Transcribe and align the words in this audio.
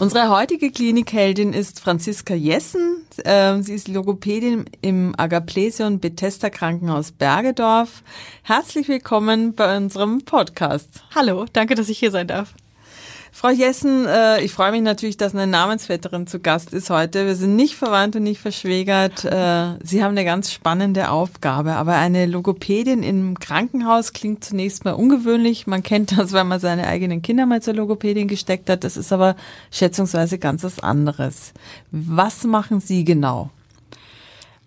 Unsere 0.00 0.28
heutige 0.28 0.70
Klinikheldin 0.70 1.52
ist 1.52 1.80
Franziska 1.80 2.32
Jessen. 2.32 3.02
Ähm, 3.24 3.64
sie 3.64 3.74
ist 3.74 3.88
Logopädin 3.88 4.66
im 4.80 5.12
Agaplesion 5.18 5.98
Bethesda 5.98 6.50
Krankenhaus 6.50 7.10
Bergedorf. 7.10 8.04
Herzlich 8.44 8.86
willkommen 8.86 9.56
bei 9.56 9.76
unserem 9.76 10.20
Podcast. 10.24 11.02
Hallo, 11.16 11.46
danke, 11.52 11.74
dass 11.74 11.88
ich 11.88 11.98
hier 11.98 12.12
sein 12.12 12.28
darf. 12.28 12.54
Frau 13.38 13.50
Jessen, 13.50 14.04
äh, 14.04 14.42
ich 14.42 14.52
freue 14.52 14.72
mich 14.72 14.82
natürlich, 14.82 15.16
dass 15.16 15.32
eine 15.32 15.46
Namensvetterin 15.46 16.26
zu 16.26 16.40
Gast 16.40 16.72
ist 16.72 16.90
heute. 16.90 17.24
Wir 17.24 17.36
sind 17.36 17.54
nicht 17.54 17.76
verwandt 17.76 18.16
und 18.16 18.24
nicht 18.24 18.40
verschwägert. 18.40 19.24
Äh, 19.24 19.76
Sie 19.80 20.02
haben 20.02 20.10
eine 20.10 20.24
ganz 20.24 20.50
spannende 20.50 21.08
Aufgabe, 21.12 21.74
aber 21.74 21.94
eine 21.94 22.26
Logopädin 22.26 23.04
im 23.04 23.38
Krankenhaus 23.38 24.12
klingt 24.12 24.42
zunächst 24.42 24.84
mal 24.84 24.94
ungewöhnlich. 24.94 25.68
Man 25.68 25.84
kennt 25.84 26.18
das, 26.18 26.32
wenn 26.32 26.48
man 26.48 26.58
seine 26.58 26.88
eigenen 26.88 27.22
Kinder 27.22 27.46
mal 27.46 27.62
zur 27.62 27.74
Logopädin 27.74 28.26
gesteckt 28.26 28.68
hat. 28.68 28.82
Das 28.82 28.96
ist 28.96 29.12
aber 29.12 29.36
schätzungsweise 29.70 30.40
ganz 30.40 30.64
was 30.64 30.80
anderes. 30.80 31.52
Was 31.92 32.42
machen 32.42 32.80
Sie 32.80 33.04
genau? 33.04 33.50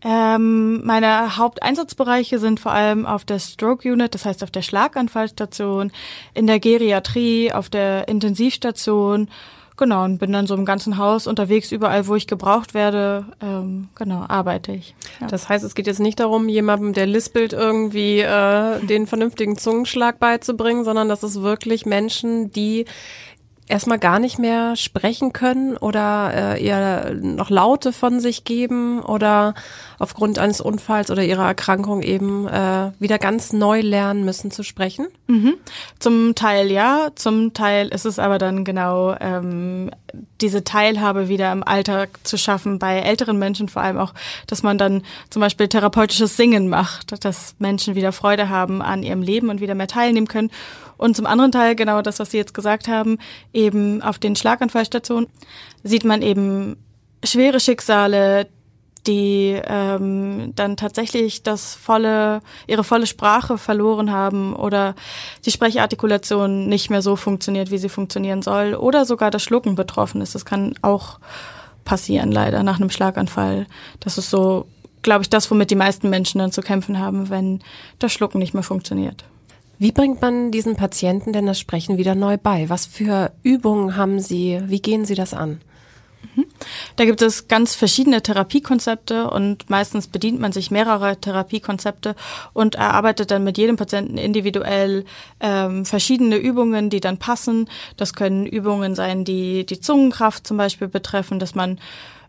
Ähm, 0.03 0.83
meine 0.85 1.37
Haupteinsatzbereiche 1.37 2.39
sind 2.39 2.59
vor 2.59 2.71
allem 2.71 3.05
auf 3.05 3.23
der 3.25 3.39
Stroke 3.39 3.91
Unit, 3.91 4.15
das 4.15 4.25
heißt 4.25 4.43
auf 4.43 4.51
der 4.51 4.61
Schlaganfallstation, 4.63 5.91
in 6.33 6.47
der 6.47 6.59
Geriatrie, 6.59 7.51
auf 7.51 7.69
der 7.69 8.07
Intensivstation. 8.07 9.29
Genau, 9.77 10.03
und 10.03 10.19
bin 10.19 10.31
dann 10.31 10.45
so 10.45 10.53
im 10.53 10.65
ganzen 10.65 10.97
Haus 10.97 11.25
unterwegs, 11.25 11.71
überall, 11.71 12.05
wo 12.05 12.15
ich 12.15 12.27
gebraucht 12.27 12.75
werde, 12.75 13.25
ähm, 13.41 13.89
genau, 13.95 14.25
arbeite 14.27 14.73
ich. 14.73 14.93
Ja. 15.19 15.25
Das 15.25 15.49
heißt, 15.49 15.63
es 15.63 15.73
geht 15.73 15.87
jetzt 15.87 15.99
nicht 15.99 16.19
darum, 16.19 16.49
jemandem, 16.49 16.93
der 16.93 17.07
lispelt, 17.07 17.51
irgendwie 17.51 18.19
äh, 18.19 18.79
den 18.85 19.07
vernünftigen 19.07 19.57
Zungenschlag 19.57 20.19
beizubringen, 20.19 20.83
sondern 20.83 21.09
das 21.09 21.23
ist 21.23 21.41
wirklich 21.41 21.87
Menschen, 21.87 22.51
die 22.51 22.85
erstmal 23.71 23.99
gar 23.99 24.19
nicht 24.19 24.37
mehr 24.37 24.75
sprechen 24.75 25.33
können 25.33 25.77
oder 25.77 26.31
äh, 26.33 26.63
eher 26.63 27.13
noch 27.13 27.49
Laute 27.49 27.93
von 27.93 28.19
sich 28.19 28.43
geben 28.43 29.01
oder 29.01 29.53
aufgrund 29.97 30.39
eines 30.39 30.61
Unfalls 30.61 31.09
oder 31.09 31.23
ihrer 31.23 31.45
Erkrankung 31.45 32.01
eben 32.01 32.47
äh, 32.47 32.91
wieder 32.99 33.17
ganz 33.17 33.53
neu 33.53 33.81
lernen 33.81 34.25
müssen 34.25 34.51
zu 34.51 34.63
sprechen? 34.63 35.07
Mhm. 35.27 35.53
Zum 35.99 36.35
Teil 36.35 36.69
ja, 36.69 37.09
zum 37.15 37.53
Teil 37.53 37.87
ist 37.87 38.05
es 38.05 38.19
aber 38.19 38.37
dann 38.37 38.65
genau 38.65 39.15
ähm, 39.19 39.91
diese 40.41 40.63
Teilhabe 40.63 41.29
wieder 41.29 41.51
im 41.51 41.63
Alltag 41.63 42.19
zu 42.23 42.37
schaffen, 42.37 42.77
bei 42.77 42.99
älteren 42.99 43.39
Menschen 43.39 43.69
vor 43.69 43.81
allem 43.81 43.97
auch, 43.97 44.13
dass 44.47 44.63
man 44.63 44.77
dann 44.77 45.03
zum 45.29 45.39
Beispiel 45.39 45.69
therapeutisches 45.69 46.35
Singen 46.35 46.67
macht, 46.67 47.23
dass 47.23 47.55
Menschen 47.59 47.95
wieder 47.95 48.11
Freude 48.11 48.49
haben 48.49 48.81
an 48.81 49.03
ihrem 49.03 49.21
Leben 49.21 49.49
und 49.49 49.61
wieder 49.61 49.75
mehr 49.75 49.87
teilnehmen 49.87 50.27
können. 50.27 50.51
Und 51.01 51.15
zum 51.15 51.25
anderen 51.25 51.51
Teil, 51.51 51.75
genau 51.75 52.03
das, 52.03 52.19
was 52.19 52.29
Sie 52.29 52.37
jetzt 52.37 52.53
gesagt 52.53 52.87
haben, 52.87 53.17
eben 53.53 54.03
auf 54.03 54.19
den 54.19 54.35
Schlaganfallstationen 54.35 55.27
sieht 55.83 56.05
man 56.05 56.21
eben 56.21 56.77
schwere 57.23 57.59
Schicksale, 57.59 58.45
die 59.07 59.59
ähm, 59.65 60.53
dann 60.55 60.77
tatsächlich 60.77 61.41
das 61.41 61.73
volle, 61.73 62.41
ihre 62.67 62.83
volle 62.83 63.07
Sprache 63.07 63.57
verloren 63.57 64.11
haben 64.11 64.55
oder 64.55 64.93
die 65.43 65.49
Sprechartikulation 65.49 66.67
nicht 66.67 66.91
mehr 66.91 67.01
so 67.01 67.15
funktioniert, 67.15 67.71
wie 67.71 67.79
sie 67.79 67.89
funktionieren 67.89 68.43
soll, 68.43 68.75
oder 68.75 69.03
sogar 69.05 69.31
das 69.31 69.41
Schlucken 69.41 69.73
betroffen 69.73 70.21
ist. 70.21 70.35
Das 70.35 70.45
kann 70.45 70.75
auch 70.83 71.17
passieren, 71.83 72.31
leider, 72.31 72.61
nach 72.61 72.79
einem 72.79 72.91
Schlaganfall. 72.91 73.65
Das 74.01 74.19
ist 74.19 74.29
so, 74.29 74.67
glaube 75.01 75.23
ich, 75.23 75.31
das, 75.31 75.49
womit 75.49 75.71
die 75.71 75.75
meisten 75.75 76.11
Menschen 76.11 76.37
dann 76.37 76.51
zu 76.51 76.61
kämpfen 76.61 76.99
haben, 76.99 77.31
wenn 77.31 77.63
das 77.97 78.13
Schlucken 78.13 78.37
nicht 78.37 78.53
mehr 78.53 78.61
funktioniert. 78.61 79.25
Wie 79.81 79.91
bringt 79.91 80.21
man 80.21 80.51
diesen 80.51 80.75
Patienten 80.75 81.33
denn 81.33 81.47
das 81.47 81.59
Sprechen 81.59 81.97
wieder 81.97 82.13
neu 82.13 82.37
bei? 82.37 82.69
Was 82.69 82.85
für 82.85 83.31
Übungen 83.41 83.97
haben 83.97 84.19
Sie? 84.19 84.59
Wie 84.67 84.79
gehen 84.79 85.05
Sie 85.05 85.15
das 85.15 85.33
an? 85.33 85.59
Mhm. 86.35 86.45
Da 86.97 87.05
gibt 87.05 87.23
es 87.23 87.47
ganz 87.47 87.73
verschiedene 87.73 88.21
Therapiekonzepte 88.21 89.31
und 89.31 89.71
meistens 89.71 90.05
bedient 90.05 90.39
man 90.39 90.51
sich 90.51 90.69
mehrerer 90.69 91.19
Therapiekonzepte 91.19 92.15
und 92.53 92.75
erarbeitet 92.75 93.31
dann 93.31 93.43
mit 93.43 93.57
jedem 93.57 93.75
Patienten 93.75 94.19
individuell 94.19 95.03
ähm, 95.39 95.83
verschiedene 95.83 96.37
Übungen, 96.37 96.91
die 96.91 96.99
dann 96.99 97.17
passen. 97.17 97.67
Das 97.97 98.13
können 98.13 98.45
Übungen 98.45 98.93
sein, 98.93 99.25
die 99.25 99.65
die 99.65 99.79
Zungenkraft 99.79 100.45
zum 100.45 100.57
Beispiel 100.57 100.89
betreffen, 100.89 101.39
dass 101.39 101.55
man 101.55 101.79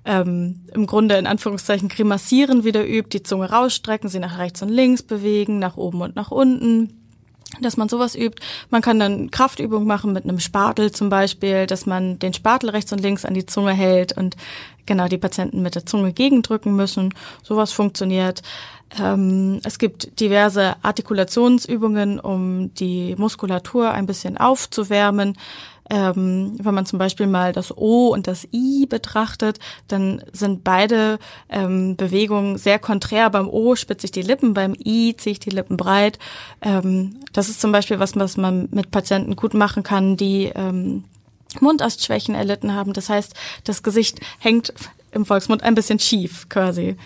ähm, 0.07 0.65
im 0.73 0.87
Grunde 0.87 1.17
in 1.17 1.27
Anführungszeichen 1.27 1.91
grimassieren 1.91 2.65
wieder 2.65 2.83
übt, 2.83 3.11
die 3.11 3.23
Zunge 3.23 3.51
rausstrecken, 3.51 4.09
sie 4.09 4.21
nach 4.21 4.39
rechts 4.39 4.63
und 4.63 4.71
links 4.71 5.03
bewegen, 5.03 5.59
nach 5.59 5.77
oben 5.77 6.01
und 6.01 6.17
nach 6.17 6.31
unten 6.31 7.02
dass 7.61 7.77
man 7.77 7.89
sowas 7.89 8.15
übt. 8.15 8.43
Man 8.71 8.83
kann 8.83 8.99
dann 8.99 9.31
Kraftübungen 9.31 9.87
machen 9.87 10.13
mit 10.13 10.25
einem 10.25 10.41
Spatel 10.41 10.93
zum 10.93 11.09
Beispiel, 11.09 11.67
dass 11.67 11.87
man 11.87 12.19
den 12.19 12.35
Spatel 12.35 12.71
rechts 12.71 12.93
und 12.93 13.01
links 13.01 13.25
an 13.25 13.35
die 13.35 13.47
Zunge 13.47 13.73
hält 13.73 14.17
und 14.17 14.37
genau 14.87 15.09
die 15.09 15.19
Patienten 15.19 15.63
mit 15.63 15.75
der 15.75 15.87
Zunge 15.87 16.13
gegendrücken 16.13 16.75
müssen. 16.75 17.15
Sowas 17.43 17.73
funktioniert. 17.73 18.43
Ähm, 19.01 19.61
es 19.65 19.79
gibt 19.79 20.21
diverse 20.21 20.77
Artikulationsübungen, 20.83 22.21
um 22.21 22.75
die 22.75 23.15
Muskulatur 23.17 23.91
ein 23.91 24.07
bisschen 24.07 24.37
aufzuwärmen. 24.37 25.37
Ähm, 25.91 26.57
wenn 26.63 26.75
man 26.75 26.87
zum 26.87 26.99
Beispiel 26.99 27.27
mal 27.27 27.53
das 27.53 27.77
O 27.77 28.09
und 28.09 28.27
das 28.27 28.47
I 28.53 28.87
betrachtet, 28.87 29.59
dann 29.89 30.23
sind 30.33 30.65
beide 30.65 31.19
ähm, 31.49 31.97
Bewegungen 31.97 32.57
sehr 32.57 32.79
konträr. 32.79 33.31
Beim 33.31 33.49
O 33.49 33.75
spitze 33.75 34.07
ich 34.07 34.13
die 34.13 34.23
Lippen, 34.23 34.55
beim 34.55 34.75
I 34.75 35.17
ziehe 35.17 35.33
ich 35.33 35.41
die 35.41 35.51
Lippen 35.51 35.77
breit. 35.77 36.19
Ähm, 36.61 37.17
das 37.33 37.49
ist 37.49 37.61
zum 37.61 37.73
Beispiel 37.73 37.99
was, 37.99 38.17
was 38.17 38.37
man 38.37 38.69
mit 38.71 38.91
Patienten 38.91 39.37
gut 39.37 39.55
machen 39.55 39.83
kann, 39.83 40.17
die 40.17 40.53
ähm, 40.55 41.05
Mundastschwächen 41.61 42.35
erlitten 42.35 42.75
haben. 42.75 42.93
Das 42.93 43.09
heißt, 43.09 43.35
das 43.65 43.83
Gesicht 43.83 44.21
hängt 44.39 44.73
im 45.11 45.27
Volksmund 45.27 45.63
ein 45.63 45.75
bisschen 45.75 45.99
schief 45.99 46.49
quasi. 46.49 46.97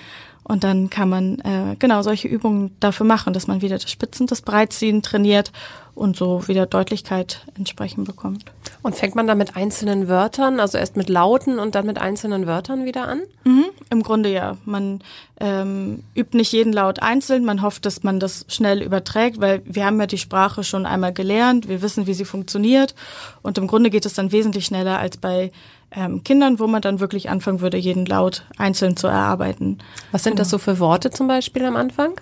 Und 0.44 0.62
dann 0.62 0.91
kann 0.91 1.08
man 1.08 1.41
äh, 1.41 1.75
genau 1.78 2.03
solche 2.03 2.28
Übungen 2.28 2.76
dafür 2.78 3.04
machen, 3.04 3.32
dass 3.32 3.48
man 3.48 3.62
wieder 3.62 3.78
das 3.78 3.91
Spitzen, 3.91 4.28
das 4.28 4.43
Breitziehen 4.43 5.03
trainiert 5.03 5.50
und 5.97 6.16
so 6.16 6.47
wieder 6.47 6.66
Deutlichkeit 6.66 7.44
entsprechend 7.56 8.06
bekommt. 8.06 8.44
Und 8.86 8.94
fängt 8.94 9.16
man 9.16 9.26
da 9.26 9.34
mit 9.34 9.56
einzelnen 9.56 10.06
Wörtern, 10.06 10.60
also 10.60 10.78
erst 10.78 10.97
mit 10.97 11.08
Lauten 11.08 11.58
und 11.58 11.74
dann 11.74 11.86
mit 11.86 11.98
einzelnen 11.98 12.47
Wörtern 12.47 12.84
wieder 12.84 13.08
an? 13.08 13.22
Mhm, 13.42 13.64
Im 13.91 14.04
Grunde 14.04 14.32
ja. 14.32 14.58
Man 14.64 15.00
ähm, 15.41 16.04
übt 16.14 16.36
nicht 16.36 16.52
jeden 16.52 16.72
Laut 16.72 17.02
einzeln. 17.02 17.44
Man 17.44 17.62
hofft, 17.62 17.84
dass 17.84 18.04
man 18.04 18.20
das 18.20 18.44
schnell 18.46 18.82
überträgt, 18.82 19.41
weil 19.41 19.60
wir 19.64 19.84
haben 19.84 19.98
ja 19.98 20.06
die 20.06 20.19
Sprache 20.19 20.62
schon 20.62 20.86
einmal 20.86 21.12
gelernt. 21.12 21.69
Wir 21.69 21.82
wissen, 21.82 22.06
wie 22.06 22.14
sie 22.14 22.25
funktioniert. 22.25 22.94
Und 23.42 23.58
im 23.58 23.66
Grunde 23.66 23.91
geht 23.91 24.06
es 24.06 24.14
dann 24.14 24.30
wesentlich 24.30 24.66
schneller 24.66 25.00
als 25.00 25.16
bei 25.16 25.50
ähm, 25.91 26.22
Kindern, 26.22 26.60
wo 26.60 26.69
man 26.69 26.80
dann 26.80 27.00
wirklich 27.00 27.28
anfangen 27.28 27.60
würde, 27.60 27.78
jeden 27.78 28.06
Laut 28.06 28.44
einzeln 28.56 28.96
zu 28.96 29.08
erarbeiten. 29.08 29.78
Was 30.12 30.22
sind 30.22 30.34
genau. 30.34 30.42
das 30.42 30.50
so 30.50 30.58
für 30.58 30.78
Worte 30.78 31.10
zum 31.10 31.26
Beispiel 31.26 31.64
am 31.64 31.75
Anfang? 31.75 32.20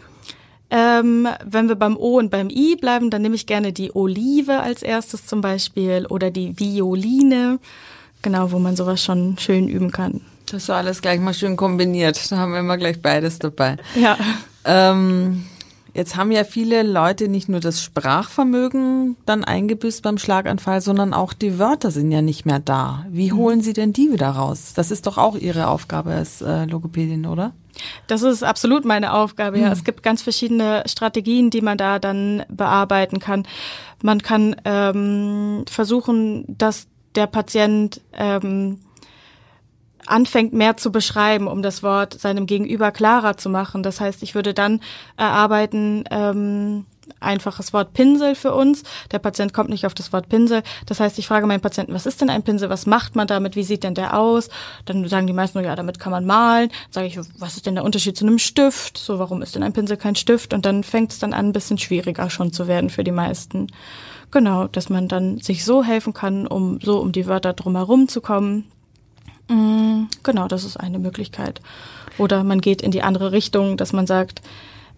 Ähm, 0.76 1.28
wenn 1.44 1.68
wir 1.68 1.76
beim 1.76 1.96
O 1.96 2.18
und 2.18 2.30
beim 2.30 2.50
I 2.50 2.74
bleiben, 2.74 3.08
dann 3.08 3.22
nehme 3.22 3.36
ich 3.36 3.46
gerne 3.46 3.72
die 3.72 3.94
Olive 3.94 4.58
als 4.58 4.82
erstes 4.82 5.24
zum 5.24 5.40
Beispiel 5.40 6.04
oder 6.08 6.32
die 6.32 6.58
Violine, 6.58 7.60
genau, 8.22 8.50
wo 8.50 8.58
man 8.58 8.74
sowas 8.74 9.00
schon 9.00 9.38
schön 9.38 9.68
üben 9.68 9.92
kann. 9.92 10.22
Das 10.50 10.64
ist 10.64 10.70
alles 10.70 11.00
gleich 11.00 11.20
mal 11.20 11.32
schön 11.32 11.54
kombiniert. 11.56 12.30
Da 12.32 12.38
haben 12.38 12.52
wir 12.52 12.58
immer 12.58 12.76
gleich 12.76 13.00
beides 13.00 13.38
dabei. 13.38 13.76
Ja. 13.94 14.18
Ähm, 14.64 15.44
Jetzt 15.94 16.16
haben 16.16 16.32
ja 16.32 16.42
viele 16.42 16.82
Leute 16.82 17.28
nicht 17.28 17.48
nur 17.48 17.60
das 17.60 17.80
Sprachvermögen 17.80 19.16
dann 19.26 19.44
eingebüßt 19.44 20.02
beim 20.02 20.18
Schlaganfall, 20.18 20.80
sondern 20.80 21.14
auch 21.14 21.32
die 21.32 21.60
Wörter 21.60 21.92
sind 21.92 22.10
ja 22.10 22.20
nicht 22.20 22.46
mehr 22.46 22.58
da. 22.58 23.06
Wie 23.10 23.30
mhm. 23.30 23.36
holen 23.36 23.60
Sie 23.60 23.74
denn 23.74 23.92
die 23.92 24.10
wieder 24.10 24.30
raus? 24.30 24.72
Das 24.74 24.90
ist 24.90 25.06
doch 25.06 25.18
auch 25.18 25.36
Ihre 25.36 25.68
Aufgabe 25.68 26.10
als 26.10 26.42
äh, 26.42 26.64
Logopädin, 26.64 27.26
oder? 27.26 27.52
Das 28.06 28.22
ist 28.22 28.42
absolut 28.42 28.84
meine 28.84 29.12
Aufgabe, 29.12 29.58
ja. 29.58 29.66
Mhm. 29.66 29.72
Es 29.72 29.84
gibt 29.84 30.02
ganz 30.02 30.22
verschiedene 30.22 30.82
Strategien, 30.86 31.50
die 31.50 31.60
man 31.60 31.78
da 31.78 31.98
dann 31.98 32.44
bearbeiten 32.48 33.18
kann. 33.18 33.46
Man 34.02 34.22
kann 34.22 34.56
ähm, 34.64 35.64
versuchen, 35.68 36.44
dass 36.48 36.86
der 37.14 37.26
Patient 37.26 38.00
ähm, 38.12 38.80
anfängt 40.06 40.52
mehr 40.52 40.76
zu 40.76 40.92
beschreiben, 40.92 41.46
um 41.46 41.62
das 41.62 41.82
Wort 41.82 42.18
seinem 42.20 42.46
Gegenüber 42.46 42.90
klarer 42.90 43.36
zu 43.36 43.48
machen. 43.48 43.82
Das 43.82 44.00
heißt, 44.00 44.22
ich 44.22 44.34
würde 44.34 44.54
dann 44.54 44.80
erarbeiten, 45.16 46.04
ähm, 46.10 46.86
einfaches 47.20 47.72
Wort 47.72 47.92
Pinsel 47.92 48.34
für 48.34 48.54
uns. 48.54 48.82
Der 49.12 49.18
Patient 49.18 49.52
kommt 49.52 49.70
nicht 49.70 49.86
auf 49.86 49.94
das 49.94 50.12
Wort 50.12 50.28
Pinsel. 50.28 50.62
Das 50.86 51.00
heißt, 51.00 51.18
ich 51.18 51.26
frage 51.26 51.46
meinen 51.46 51.60
Patienten, 51.60 51.94
was 51.94 52.06
ist 52.06 52.20
denn 52.20 52.30
ein 52.30 52.42
Pinsel? 52.42 52.70
Was 52.70 52.86
macht 52.86 53.16
man 53.16 53.26
damit? 53.26 53.56
Wie 53.56 53.62
sieht 53.62 53.84
denn 53.84 53.94
der 53.94 54.18
aus? 54.18 54.48
Dann 54.84 55.06
sagen 55.08 55.26
die 55.26 55.32
meisten 55.32 55.58
nur, 55.58 55.66
ja, 55.66 55.76
damit 55.76 55.98
kann 55.98 56.12
man 56.12 56.24
malen. 56.24 56.68
Dann 56.68 56.92
sage 56.92 57.06
ich, 57.06 57.18
was 57.38 57.56
ist 57.56 57.66
denn 57.66 57.74
der 57.74 57.84
Unterschied 57.84 58.16
zu 58.16 58.26
einem 58.26 58.38
Stift? 58.38 58.98
So, 58.98 59.18
warum 59.18 59.42
ist 59.42 59.54
denn 59.54 59.62
ein 59.62 59.72
Pinsel 59.72 59.96
kein 59.96 60.14
Stift? 60.14 60.52
Und 60.54 60.66
dann 60.66 60.84
fängt 60.84 61.12
es 61.12 61.18
dann 61.18 61.32
an, 61.32 61.48
ein 61.48 61.52
bisschen 61.52 61.78
schwieriger 61.78 62.30
schon 62.30 62.52
zu 62.52 62.68
werden 62.68 62.90
für 62.90 63.04
die 63.04 63.12
meisten. 63.12 63.68
Genau, 64.30 64.66
dass 64.66 64.88
man 64.88 65.08
dann 65.08 65.38
sich 65.38 65.64
so 65.64 65.84
helfen 65.84 66.12
kann, 66.12 66.46
um 66.46 66.80
so 66.80 66.98
um 66.98 67.12
die 67.12 67.26
Wörter 67.26 67.52
drumherum 67.52 68.08
zu 68.08 68.20
kommen. 68.20 68.64
Mm, 69.48 70.04
genau, 70.22 70.48
das 70.48 70.64
ist 70.64 70.76
eine 70.76 70.98
Möglichkeit. 70.98 71.60
Oder 72.18 72.44
man 72.44 72.60
geht 72.60 72.82
in 72.82 72.90
die 72.90 73.02
andere 73.02 73.32
Richtung, 73.32 73.76
dass 73.76 73.92
man 73.92 74.06
sagt, 74.06 74.42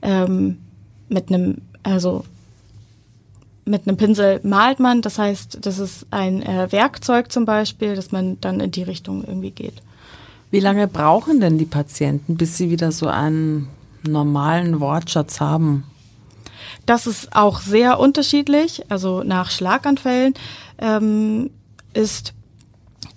ähm, 0.03 0.59
mit 1.09 1.29
einem 1.29 1.63
also 1.87 2.25
mit 3.65 3.87
einem 3.87 3.97
Pinsel 3.97 4.41
malt 4.43 4.81
man, 4.81 5.03
das 5.03 5.19
heißt, 5.19 5.59
das 5.63 5.79
ist 5.79 6.07
ein 6.11 6.43
äh, 6.43 6.71
Werkzeug 6.71 7.33
zum 7.33 7.45
Beispiel, 7.45 7.95
dass 7.95 8.13
man 8.13 8.41
dann 8.41 8.61
in 8.61 8.71
die 8.71 8.83
Richtung 8.83 9.25
irgendwie 9.25 9.51
geht. 9.51 9.83
Wie 10.51 10.61
lange 10.61 10.87
brauchen 10.87 11.41
denn 11.41 11.59
die 11.59 11.65
Patienten, 11.65 12.37
bis 12.37 12.57
sie 12.57 12.71
wieder 12.71 12.93
so 12.93 13.09
einen 13.09 13.69
normalen 14.07 14.81
Wortschatz 14.81 15.41
haben? 15.41 15.85
Das 16.87 17.07
ist 17.07 17.35
auch 17.35 17.61
sehr 17.61 17.99
unterschiedlich. 17.99 18.85
Also 18.89 19.23
nach 19.25 19.51
Schlaganfällen 19.51 20.35
ähm, 20.79 21.51
ist 21.95 22.35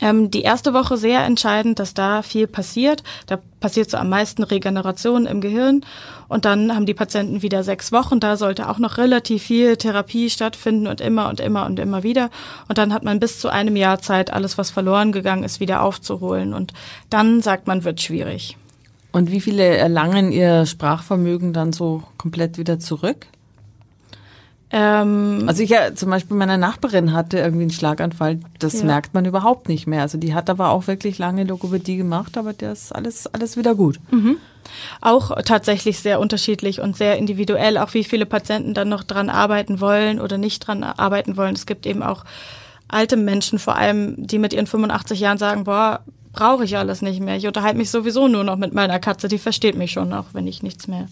ähm, 0.01 0.31
die 0.31 0.41
erste 0.41 0.73
Woche 0.73 0.97
sehr 0.97 1.23
entscheidend, 1.23 1.79
dass 1.79 1.93
da 1.93 2.21
viel 2.21 2.47
passiert. 2.47 3.03
Da 3.27 3.39
passiert 3.59 3.89
so 3.89 3.97
am 3.97 4.09
meisten 4.09 4.43
Regeneration 4.43 5.25
im 5.25 5.41
Gehirn. 5.41 5.85
Und 6.27 6.45
dann 6.45 6.75
haben 6.75 6.85
die 6.85 6.93
Patienten 6.93 7.41
wieder 7.41 7.63
sechs 7.63 7.91
Wochen. 7.91 8.19
Da 8.19 8.37
sollte 8.37 8.69
auch 8.69 8.79
noch 8.79 8.97
relativ 8.97 9.43
viel 9.43 9.77
Therapie 9.77 10.29
stattfinden 10.29 10.87
und 10.87 11.01
immer 11.01 11.29
und 11.29 11.39
immer 11.39 11.65
und 11.65 11.79
immer 11.79 12.03
wieder. 12.03 12.29
Und 12.67 12.77
dann 12.77 12.93
hat 12.93 13.03
man 13.03 13.19
bis 13.19 13.39
zu 13.39 13.49
einem 13.49 13.75
Jahr 13.75 13.99
Zeit, 13.99 14.31
alles, 14.31 14.57
was 14.57 14.69
verloren 14.69 15.11
gegangen 15.11 15.43
ist, 15.43 15.59
wieder 15.59 15.81
aufzuholen. 15.81 16.53
Und 16.53 16.73
dann 17.09 17.41
sagt 17.41 17.67
man, 17.67 17.83
wird 17.83 18.01
schwierig. 18.01 18.57
Und 19.11 19.31
wie 19.31 19.41
viele 19.41 19.63
erlangen 19.63 20.31
ihr 20.31 20.65
Sprachvermögen 20.65 21.51
dann 21.51 21.73
so 21.73 22.03
komplett 22.17 22.57
wieder 22.57 22.79
zurück? 22.79 23.25
Ähm, 24.71 25.45
also 25.47 25.63
ich 25.63 25.71
ja 25.71 25.95
zum 25.95 26.11
Beispiel 26.11 26.37
meine 26.37 26.57
Nachbarin 26.57 27.13
hatte 27.13 27.39
irgendwie 27.39 27.63
einen 27.63 27.71
Schlaganfall, 27.71 28.39
das 28.59 28.79
ja. 28.79 28.85
merkt 28.85 29.13
man 29.13 29.25
überhaupt 29.25 29.67
nicht 29.67 29.87
mehr. 29.87 30.01
Also 30.01 30.17
die 30.17 30.33
hat 30.33 30.49
aber 30.49 30.69
auch 30.69 30.87
wirklich 30.87 31.17
lange 31.17 31.43
Logopädie 31.43 31.97
gemacht, 31.97 32.37
aber 32.37 32.53
der 32.53 32.73
ist 32.73 32.93
alles, 32.93 33.25
alles 33.27 33.57
wieder 33.57 33.73
gut. 33.73 33.99
Mhm. 34.11 34.37
Auch 35.01 35.41
tatsächlich 35.43 35.99
sehr 35.99 36.19
unterschiedlich 36.19 36.81
und 36.81 36.95
sehr 36.95 37.17
individuell, 37.17 37.79
auch 37.79 37.95
wie 37.95 38.03
viele 38.03 38.27
Patienten 38.27 38.75
dann 38.75 38.89
noch 38.89 39.03
dran 39.03 39.31
arbeiten 39.31 39.81
wollen 39.81 40.21
oder 40.21 40.37
nicht 40.37 40.59
dran 40.59 40.83
arbeiten 40.83 41.35
wollen. 41.35 41.55
Es 41.55 41.65
gibt 41.65 41.87
eben 41.87 42.03
auch 42.03 42.23
alte 42.87 43.17
Menschen 43.17 43.57
vor 43.57 43.75
allem, 43.75 44.15
die 44.17 44.37
mit 44.37 44.53
ihren 44.53 44.67
85 44.67 45.19
Jahren 45.19 45.39
sagen, 45.39 45.63
boah, 45.63 46.01
brauche 46.31 46.63
ich 46.63 46.77
alles 46.77 47.01
nicht 47.01 47.21
mehr. 47.21 47.37
Ich 47.37 47.47
unterhalte 47.47 47.77
mich 47.77 47.89
sowieso 47.89 48.27
nur 48.27 48.43
noch 48.43 48.57
mit 48.57 48.73
meiner 48.73 48.99
Katze, 48.99 49.27
die 49.27 49.39
versteht 49.39 49.75
mich 49.75 49.91
schon 49.91 50.09
noch, 50.09 50.33
wenn 50.33 50.45
ich 50.45 50.61
nichts 50.61 50.87
mehr 50.87 51.07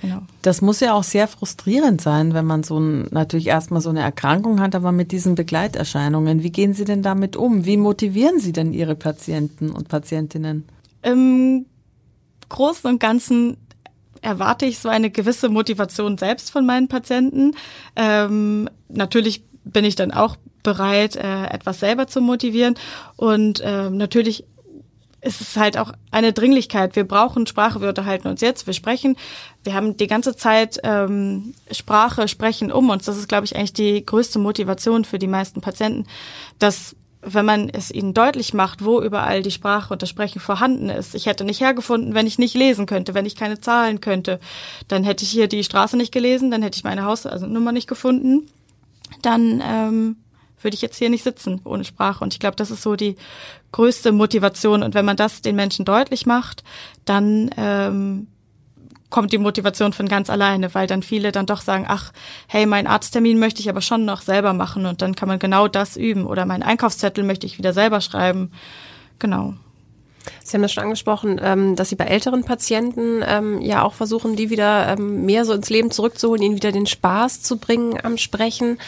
Genau. 0.00 0.22
Das 0.42 0.62
muss 0.62 0.80
ja 0.80 0.94
auch 0.94 1.02
sehr 1.02 1.28
frustrierend 1.28 2.00
sein, 2.00 2.34
wenn 2.34 2.46
man 2.46 2.62
so 2.62 2.78
ein, 2.78 3.08
natürlich 3.10 3.48
erstmal 3.48 3.80
so 3.80 3.90
eine 3.90 4.00
Erkrankung 4.00 4.60
hat, 4.60 4.74
aber 4.74 4.92
mit 4.92 5.12
diesen 5.12 5.34
Begleiterscheinungen. 5.34 6.42
Wie 6.42 6.50
gehen 6.50 6.74
Sie 6.74 6.84
denn 6.84 7.02
damit 7.02 7.36
um? 7.36 7.64
Wie 7.64 7.76
motivieren 7.76 8.40
Sie 8.40 8.52
denn 8.52 8.72
Ihre 8.72 8.94
Patienten 8.94 9.70
und 9.70 9.88
Patientinnen? 9.88 10.66
Im 11.02 11.66
Großen 12.48 12.90
und 12.90 12.98
Ganzen 12.98 13.58
erwarte 14.22 14.66
ich 14.66 14.78
so 14.78 14.88
eine 14.88 15.10
gewisse 15.10 15.48
Motivation 15.48 16.18
selbst 16.18 16.50
von 16.50 16.66
meinen 16.66 16.88
Patienten. 16.88 17.52
Ähm, 17.94 18.68
natürlich 18.88 19.44
bin 19.64 19.84
ich 19.84 19.94
dann 19.94 20.10
auch 20.10 20.36
bereit, 20.62 21.16
äh, 21.16 21.46
etwas 21.46 21.80
selber 21.80 22.06
zu 22.06 22.20
motivieren 22.20 22.74
und 23.16 23.60
äh, 23.60 23.90
natürlich 23.90 24.44
es 25.20 25.40
ist 25.40 25.56
halt 25.56 25.76
auch 25.76 25.92
eine 26.10 26.32
Dringlichkeit. 26.32 26.94
Wir 26.94 27.04
brauchen 27.04 27.46
Sprache, 27.46 27.80
wir 27.80 27.88
unterhalten 27.88 28.28
uns 28.28 28.40
jetzt, 28.40 28.66
wir 28.66 28.74
sprechen. 28.74 29.16
Wir 29.64 29.74
haben 29.74 29.96
die 29.96 30.06
ganze 30.06 30.36
Zeit 30.36 30.78
ähm, 30.84 31.54
Sprache, 31.70 32.28
Sprechen 32.28 32.70
um 32.70 32.88
uns. 32.90 33.04
Das 33.04 33.16
ist, 33.16 33.28
glaube 33.28 33.44
ich, 33.44 33.56
eigentlich 33.56 33.72
die 33.72 34.04
größte 34.04 34.38
Motivation 34.38 35.04
für 35.04 35.18
die 35.18 35.26
meisten 35.26 35.60
Patienten, 35.60 36.06
dass 36.58 36.94
wenn 37.20 37.44
man 37.44 37.68
es 37.68 37.90
ihnen 37.90 38.14
deutlich 38.14 38.54
macht, 38.54 38.84
wo 38.84 39.02
überall 39.02 39.42
die 39.42 39.50
Sprache 39.50 39.92
und 39.92 40.02
das 40.02 40.08
Sprechen 40.08 40.40
vorhanden 40.40 40.88
ist. 40.88 41.16
Ich 41.16 41.26
hätte 41.26 41.44
nicht 41.44 41.60
hergefunden, 41.60 42.14
wenn 42.14 42.28
ich 42.28 42.38
nicht 42.38 42.54
lesen 42.54 42.86
könnte, 42.86 43.12
wenn 43.12 43.26
ich 43.26 43.34
keine 43.34 43.60
Zahlen 43.60 44.00
könnte. 44.00 44.38
Dann 44.86 45.02
hätte 45.02 45.24
ich 45.24 45.30
hier 45.30 45.48
die 45.48 45.64
Straße 45.64 45.96
nicht 45.96 46.12
gelesen, 46.12 46.52
dann 46.52 46.62
hätte 46.62 46.76
ich 46.76 46.84
meine 46.84 47.04
Haus, 47.04 47.26
also 47.26 47.46
nicht 47.46 47.88
gefunden. 47.88 48.48
Dann 49.22 49.62
ähm, 49.66 50.16
würde 50.62 50.74
ich 50.74 50.82
jetzt 50.82 50.96
hier 50.96 51.10
nicht 51.10 51.24
sitzen 51.24 51.60
ohne 51.64 51.84
Sprache. 51.84 52.22
Und 52.22 52.34
ich 52.34 52.40
glaube, 52.40 52.56
das 52.56 52.70
ist 52.70 52.82
so 52.82 52.96
die 52.96 53.16
größte 53.72 54.12
Motivation. 54.12 54.82
Und 54.82 54.94
wenn 54.94 55.04
man 55.04 55.16
das 55.16 55.42
den 55.42 55.56
Menschen 55.56 55.84
deutlich 55.84 56.26
macht, 56.26 56.64
dann 57.04 57.50
ähm, 57.56 58.28
kommt 59.10 59.32
die 59.32 59.38
Motivation 59.38 59.92
von 59.92 60.08
ganz 60.08 60.30
alleine, 60.30 60.74
weil 60.74 60.86
dann 60.86 61.02
viele 61.02 61.32
dann 61.32 61.46
doch 61.46 61.60
sagen, 61.60 61.86
ach, 61.88 62.12
hey, 62.46 62.66
mein 62.66 62.86
Arzttermin 62.86 63.38
möchte 63.38 63.60
ich 63.60 63.68
aber 63.68 63.80
schon 63.80 64.04
noch 64.04 64.20
selber 64.20 64.52
machen 64.52 64.86
und 64.86 65.02
dann 65.02 65.14
kann 65.14 65.28
man 65.28 65.38
genau 65.38 65.68
das 65.68 65.96
üben. 65.96 66.26
Oder 66.26 66.46
mein 66.46 66.62
Einkaufszettel 66.62 67.24
möchte 67.24 67.46
ich 67.46 67.58
wieder 67.58 67.72
selber 67.72 68.00
schreiben. 68.00 68.52
Genau. 69.18 69.54
Sie 70.44 70.54
haben 70.54 70.62
das 70.62 70.72
schon 70.72 70.84
angesprochen, 70.84 71.40
ähm, 71.42 71.76
dass 71.76 71.88
Sie 71.88 71.96
bei 71.96 72.04
älteren 72.04 72.44
Patienten 72.44 73.22
ähm, 73.26 73.60
ja 73.60 73.82
auch 73.82 73.94
versuchen, 73.94 74.36
die 74.36 74.50
wieder 74.50 74.88
ähm, 74.88 75.24
mehr 75.26 75.44
so 75.44 75.52
ins 75.52 75.70
Leben 75.70 75.90
zurückzuholen, 75.90 76.42
ihnen 76.42 76.56
wieder 76.56 76.72
den 76.72 76.86
Spaß 76.86 77.42
zu 77.42 77.58
bringen 77.58 77.98
am 78.02 78.16
Sprechen. 78.16 78.78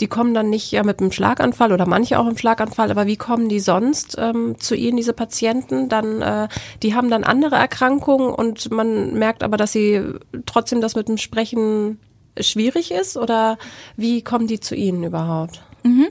die 0.00 0.06
kommen 0.06 0.34
dann 0.34 0.50
nicht 0.50 0.70
ja 0.70 0.82
mit 0.82 1.00
einem 1.00 1.12
Schlaganfall 1.12 1.72
oder 1.72 1.86
manche 1.86 2.18
auch 2.18 2.26
im 2.26 2.36
Schlaganfall, 2.36 2.90
aber 2.90 3.06
wie 3.06 3.16
kommen 3.16 3.48
die 3.48 3.60
sonst 3.60 4.16
zu 4.58 4.74
Ihnen, 4.74 4.96
diese 4.96 5.12
Patienten? 5.12 5.88
Dann, 5.88 6.22
äh, 6.22 6.48
die 6.82 6.94
haben 6.94 7.10
dann 7.10 7.24
andere 7.24 7.56
Erkrankungen 7.56 8.34
und 8.34 8.70
man 8.70 9.14
merkt 9.14 9.42
aber, 9.42 9.56
dass 9.56 9.72
sie 9.72 10.02
trotzdem 10.46 10.80
das 10.80 10.94
mit 10.94 11.08
dem 11.08 11.18
Sprechen 11.18 11.98
schwierig 12.38 12.90
ist 12.90 13.16
oder 13.16 13.58
wie 13.96 14.22
kommen 14.22 14.46
die 14.46 14.60
zu 14.60 14.74
Ihnen 14.74 15.04
überhaupt? 15.04 15.62
Mhm. 15.82 16.08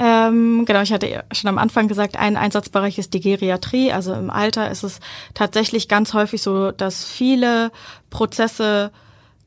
Ähm, 0.00 0.64
genau, 0.64 0.80
ich 0.82 0.92
hatte 0.92 1.24
schon 1.32 1.48
am 1.48 1.58
Anfang 1.58 1.88
gesagt, 1.88 2.16
ein 2.16 2.36
Einsatzbereich 2.36 2.98
ist 2.98 3.14
die 3.14 3.20
Geriatrie. 3.20 3.92
Also 3.92 4.14
im 4.14 4.30
Alter 4.30 4.70
ist 4.70 4.84
es 4.84 5.00
tatsächlich 5.34 5.88
ganz 5.88 6.14
häufig 6.14 6.40
so, 6.40 6.70
dass 6.70 7.04
viele 7.04 7.72
Prozesse 8.08 8.92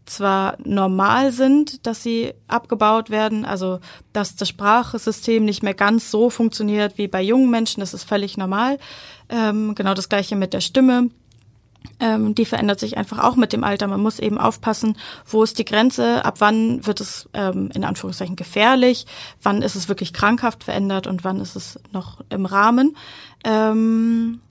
zwar 0.06 0.58
normal 0.64 1.32
sind, 1.32 1.88
dass 1.88 2.04
sie 2.04 2.34
abgebaut 2.50 3.10
werden, 3.10 3.46
also 3.46 3.80
dass 4.12 4.36
das 4.36 4.50
Sprachsystem 4.50 5.46
nicht 5.46 5.64
mehr 5.64 5.74
ganz 5.74 6.12
so 6.12 6.30
funktioniert 6.30 6.98
wie 6.98 7.08
bei 7.08 7.22
jungen 7.22 7.50
Menschen, 7.50 7.80
das 7.80 7.94
ist 7.94 8.04
völlig 8.04 8.36
normal. 8.36 8.78
Ähm, 9.30 9.74
genau 9.74 9.94
das 9.94 10.10
gleiche 10.10 10.36
mit 10.36 10.54
der 10.54 10.60
Stimme 10.60 11.10
ähm, 12.00 12.36
die 12.36 12.46
verändert 12.46 12.80
sich 12.80 12.98
einfach 12.98 13.20
auch 13.20 13.36
mit 13.36 13.54
dem 13.54 13.64
Alter. 13.64 13.88
Man 13.88 14.02
muss 14.02 14.20
eben 14.20 14.38
aufpassen, 14.38 14.98
wo 15.26 15.44
ist 15.44 15.60
die 15.60 15.66
Grenze, 15.66 16.26
ab 16.26 16.36
wann 16.40 16.86
wird 16.86 17.00
es 17.00 17.30
ähm, 17.34 17.70
in 17.74 17.84
Anführungszeichen 17.84 18.36
gefährlich, 18.36 19.06
wann 19.42 19.62
ist 19.62 19.76
es 19.76 19.88
wirklich 19.88 20.14
krankhaft 20.14 20.64
verändert 20.64 21.08
und 21.08 21.24
wann 21.24 21.40
ist 21.40 21.56
es 21.56 21.80
noch 21.92 22.22
im 22.30 22.46
Rahmen. 22.46 22.96
Ähm, 23.44 24.42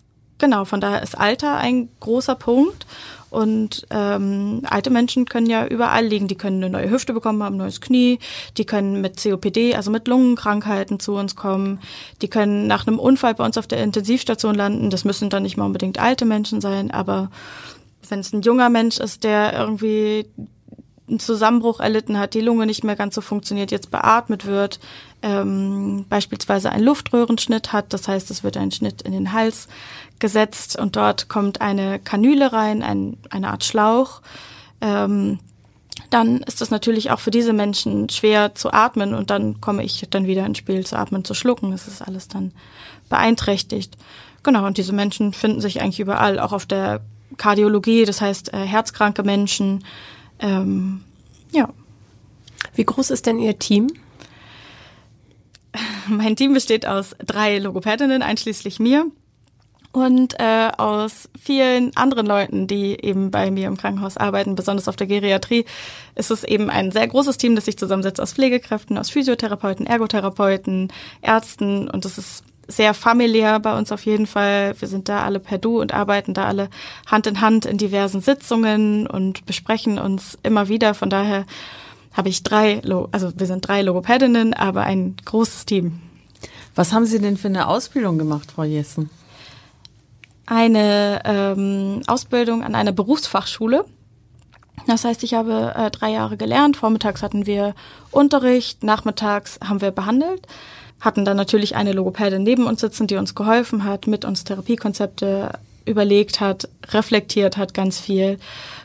genau, 0.40 0.64
von 0.64 0.80
daher 0.80 1.02
ist 1.02 1.16
Alter 1.16 1.56
ein 1.56 1.88
großer 2.00 2.34
Punkt. 2.34 2.86
Und 3.30 3.86
ähm, 3.90 4.62
alte 4.68 4.90
Menschen 4.90 5.24
können 5.24 5.46
ja 5.46 5.64
überall 5.64 6.04
liegen. 6.04 6.26
Die 6.26 6.34
können 6.34 6.56
eine 6.64 6.70
neue 6.72 6.90
Hüfte 6.90 7.12
bekommen 7.12 7.42
haben, 7.44 7.56
neues 7.56 7.80
Knie. 7.80 8.18
Die 8.56 8.64
können 8.64 9.00
mit 9.00 9.22
COPD, 9.22 9.76
also 9.76 9.92
mit 9.92 10.08
Lungenkrankheiten 10.08 10.98
zu 10.98 11.14
uns 11.14 11.36
kommen. 11.36 11.78
Die 12.22 12.28
können 12.28 12.66
nach 12.66 12.88
einem 12.88 12.98
Unfall 12.98 13.34
bei 13.34 13.44
uns 13.44 13.56
auf 13.56 13.68
der 13.68 13.84
Intensivstation 13.84 14.56
landen. 14.56 14.90
Das 14.90 15.04
müssen 15.04 15.30
dann 15.30 15.44
nicht 15.44 15.56
mal 15.56 15.66
unbedingt 15.66 16.00
alte 16.00 16.24
Menschen 16.24 16.60
sein, 16.60 16.90
aber 16.90 17.30
wenn 18.08 18.18
es 18.18 18.32
ein 18.32 18.42
junger 18.42 18.68
Mensch 18.68 18.98
ist, 18.98 19.22
der 19.22 19.52
irgendwie 19.52 20.26
einen 21.10 21.20
Zusammenbruch 21.20 21.80
erlitten 21.80 22.18
hat, 22.18 22.34
die 22.34 22.40
Lunge 22.40 22.66
nicht 22.66 22.84
mehr 22.84 22.96
ganz 22.96 23.14
so 23.14 23.20
funktioniert, 23.20 23.70
jetzt 23.70 23.90
beatmet 23.90 24.46
wird, 24.46 24.80
ähm, 25.22 26.06
beispielsweise 26.08 26.70
einen 26.70 26.84
Luftröhrenschnitt 26.84 27.72
hat, 27.72 27.92
das 27.92 28.08
heißt, 28.08 28.30
es 28.30 28.42
wird 28.42 28.56
ein 28.56 28.70
Schnitt 28.70 29.02
in 29.02 29.12
den 29.12 29.32
Hals 29.32 29.68
gesetzt 30.18 30.78
und 30.78 30.96
dort 30.96 31.28
kommt 31.28 31.60
eine 31.60 31.98
Kanüle 31.98 32.52
rein, 32.52 32.82
ein, 32.82 33.18
eine 33.28 33.50
Art 33.50 33.64
Schlauch. 33.64 34.22
Ähm, 34.80 35.38
dann 36.08 36.38
ist 36.38 36.62
es 36.62 36.70
natürlich 36.70 37.10
auch 37.10 37.20
für 37.20 37.30
diese 37.30 37.52
Menschen 37.52 38.08
schwer 38.08 38.54
zu 38.54 38.72
atmen 38.72 39.14
und 39.14 39.30
dann 39.30 39.60
komme 39.60 39.84
ich 39.84 40.06
dann 40.10 40.26
wieder 40.26 40.46
ins 40.46 40.58
Spiel 40.58 40.86
zu 40.86 40.96
atmen, 40.96 41.24
zu 41.24 41.34
schlucken. 41.34 41.70
Das 41.70 41.86
ist 41.86 42.02
alles 42.02 42.28
dann 42.28 42.52
beeinträchtigt. 43.08 43.96
Genau, 44.42 44.66
und 44.66 44.78
diese 44.78 44.92
Menschen 44.92 45.32
finden 45.32 45.60
sich 45.60 45.82
eigentlich 45.82 46.00
überall, 46.00 46.38
auch 46.38 46.52
auf 46.52 46.66
der 46.66 47.02
Kardiologie, 47.36 48.04
das 48.04 48.20
heißt 48.20 48.52
äh, 48.52 48.64
herzkranke 48.64 49.22
Menschen. 49.22 49.84
Ähm, 50.40 51.02
ja. 51.52 51.68
Wie 52.74 52.84
groß 52.84 53.10
ist 53.10 53.26
denn 53.26 53.38
Ihr 53.38 53.58
Team? 53.58 53.88
Mein 56.08 56.36
Team 56.36 56.54
besteht 56.54 56.86
aus 56.86 57.14
drei 57.24 57.58
Logopädinnen, 57.58 58.22
einschließlich 58.22 58.80
mir. 58.80 59.06
und 59.92 60.38
äh, 60.38 60.70
aus 60.78 61.28
vielen 61.40 61.96
anderen 61.96 62.26
Leuten, 62.26 62.66
die 62.68 62.96
eben 63.02 63.30
bei 63.30 63.50
mir 63.50 63.66
im 63.66 63.76
Krankenhaus 63.76 64.16
arbeiten, 64.16 64.54
besonders 64.54 64.86
auf 64.86 64.96
der 64.96 65.08
Geriatrie, 65.08 65.64
ist 66.14 66.30
es 66.30 66.44
eben 66.44 66.70
ein 66.70 66.92
sehr 66.92 67.08
großes 67.08 67.38
Team, 67.38 67.56
das 67.56 67.64
sich 67.64 67.76
zusammensetzt 67.76 68.20
aus 68.20 68.32
Pflegekräften, 68.32 68.98
aus 68.98 69.10
Physiotherapeuten, 69.10 69.86
Ergotherapeuten, 69.86 70.92
Ärzten 71.22 71.90
und 71.90 72.04
es 72.04 72.18
ist 72.18 72.44
sehr 72.70 72.94
familiär 72.94 73.60
bei 73.60 73.76
uns 73.76 73.92
auf 73.92 74.06
jeden 74.06 74.26
Fall. 74.26 74.74
Wir 74.78 74.88
sind 74.88 75.08
da 75.08 75.24
alle 75.24 75.40
per 75.40 75.58
Du 75.58 75.80
und 75.80 75.92
arbeiten 75.92 76.34
da 76.34 76.46
alle 76.46 76.68
Hand 77.06 77.26
in 77.26 77.40
Hand 77.40 77.66
in 77.66 77.78
diversen 77.78 78.20
Sitzungen 78.20 79.06
und 79.06 79.46
besprechen 79.46 79.98
uns 79.98 80.38
immer 80.42 80.68
wieder. 80.68 80.94
Von 80.94 81.10
daher 81.10 81.44
habe 82.12 82.28
ich 82.28 82.42
drei, 82.42 82.80
also 83.12 83.32
wir 83.36 83.46
sind 83.46 83.66
drei 83.66 83.82
Logopädinnen, 83.82 84.54
aber 84.54 84.82
ein 84.82 85.16
großes 85.24 85.66
Team. 85.66 86.00
Was 86.74 86.92
haben 86.92 87.06
Sie 87.06 87.18
denn 87.18 87.36
für 87.36 87.48
eine 87.48 87.66
Ausbildung 87.68 88.18
gemacht, 88.18 88.52
Frau 88.52 88.62
Jessen? 88.62 89.10
Eine 90.46 91.20
ähm, 91.24 92.02
Ausbildung 92.06 92.64
an 92.64 92.74
einer 92.74 92.92
Berufsfachschule. 92.92 93.84
Das 94.86 95.04
heißt, 95.04 95.22
ich 95.22 95.34
habe 95.34 95.74
äh, 95.76 95.90
drei 95.90 96.10
Jahre 96.10 96.36
gelernt. 96.36 96.76
Vormittags 96.76 97.22
hatten 97.22 97.46
wir 97.46 97.74
Unterricht, 98.10 98.82
nachmittags 98.82 99.58
haben 99.62 99.80
wir 99.80 99.90
behandelt, 99.90 100.46
hatten 101.00 101.24
dann 101.24 101.36
natürlich 101.36 101.76
eine 101.76 101.92
Logopädin 101.92 102.42
neben 102.42 102.66
uns 102.66 102.80
sitzen, 102.80 103.06
die 103.06 103.16
uns 103.16 103.34
geholfen 103.34 103.84
hat, 103.84 104.06
mit 104.06 104.24
uns 104.24 104.44
Therapiekonzepte 104.44 105.52
überlegt 105.86 106.40
hat, 106.40 106.68
reflektiert 106.88 107.56
hat 107.56 107.74
ganz 107.74 107.98
viel. 107.98 108.38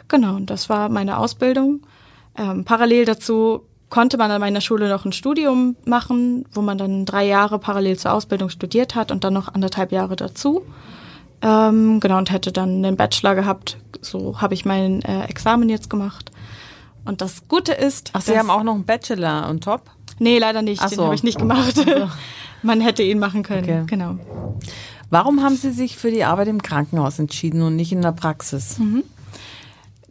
Genau, 0.07 0.35
und 0.35 0.49
das 0.49 0.69
war 0.69 0.89
meine 0.89 1.17
Ausbildung. 1.17 1.81
Ähm, 2.37 2.63
parallel 2.65 3.05
dazu 3.05 3.61
konnte 3.89 4.17
man 4.17 4.31
an 4.31 4.41
meiner 4.41 4.61
Schule 4.61 4.89
noch 4.89 5.05
ein 5.05 5.13
Studium 5.13 5.75
machen, 5.85 6.45
wo 6.51 6.61
man 6.61 6.77
dann 6.77 7.05
drei 7.05 7.25
Jahre 7.25 7.59
parallel 7.59 7.97
zur 7.97 8.13
Ausbildung 8.13 8.49
studiert 8.49 8.95
hat 8.95 9.11
und 9.11 9.23
dann 9.23 9.33
noch 9.33 9.53
anderthalb 9.53 9.91
Jahre 9.91 10.15
dazu. 10.15 10.65
Ähm, 11.41 11.99
genau, 11.99 12.17
und 12.17 12.31
hätte 12.31 12.51
dann 12.51 12.83
einen 12.83 12.97
Bachelor 12.97 13.35
gehabt. 13.35 13.77
So 14.01 14.41
habe 14.41 14.53
ich 14.53 14.65
mein 14.65 15.01
äh, 15.03 15.25
Examen 15.25 15.69
jetzt 15.69 15.89
gemacht. 15.89 16.31
Und 17.05 17.21
das 17.21 17.47
Gute 17.47 17.73
ist. 17.73 18.09
Ach, 18.13 18.21
Sie 18.21 18.37
haben 18.37 18.49
auch 18.49 18.63
noch 18.63 18.73
einen 18.73 18.85
Bachelor 18.85 19.47
und 19.49 19.63
top? 19.63 19.91
Nee, 20.19 20.37
leider 20.37 20.61
nicht. 20.61 20.81
Ach 20.81 20.89
Den 20.89 20.97
so. 20.97 21.05
habe 21.05 21.15
ich 21.15 21.23
nicht 21.23 21.37
gemacht. 21.37 21.75
man 22.63 22.81
hätte 22.81 23.03
ihn 23.03 23.19
machen 23.19 23.43
können. 23.43 23.63
Okay. 23.63 23.83
Genau. 23.87 24.17
Warum 25.09 25.43
haben 25.43 25.55
Sie 25.55 25.71
sich 25.71 25.97
für 25.97 26.11
die 26.11 26.23
Arbeit 26.23 26.47
im 26.47 26.61
Krankenhaus 26.61 27.19
entschieden 27.19 27.61
und 27.61 27.75
nicht 27.75 27.91
in 27.91 28.01
der 28.01 28.11
Praxis? 28.11 28.79
Mhm 28.79 29.03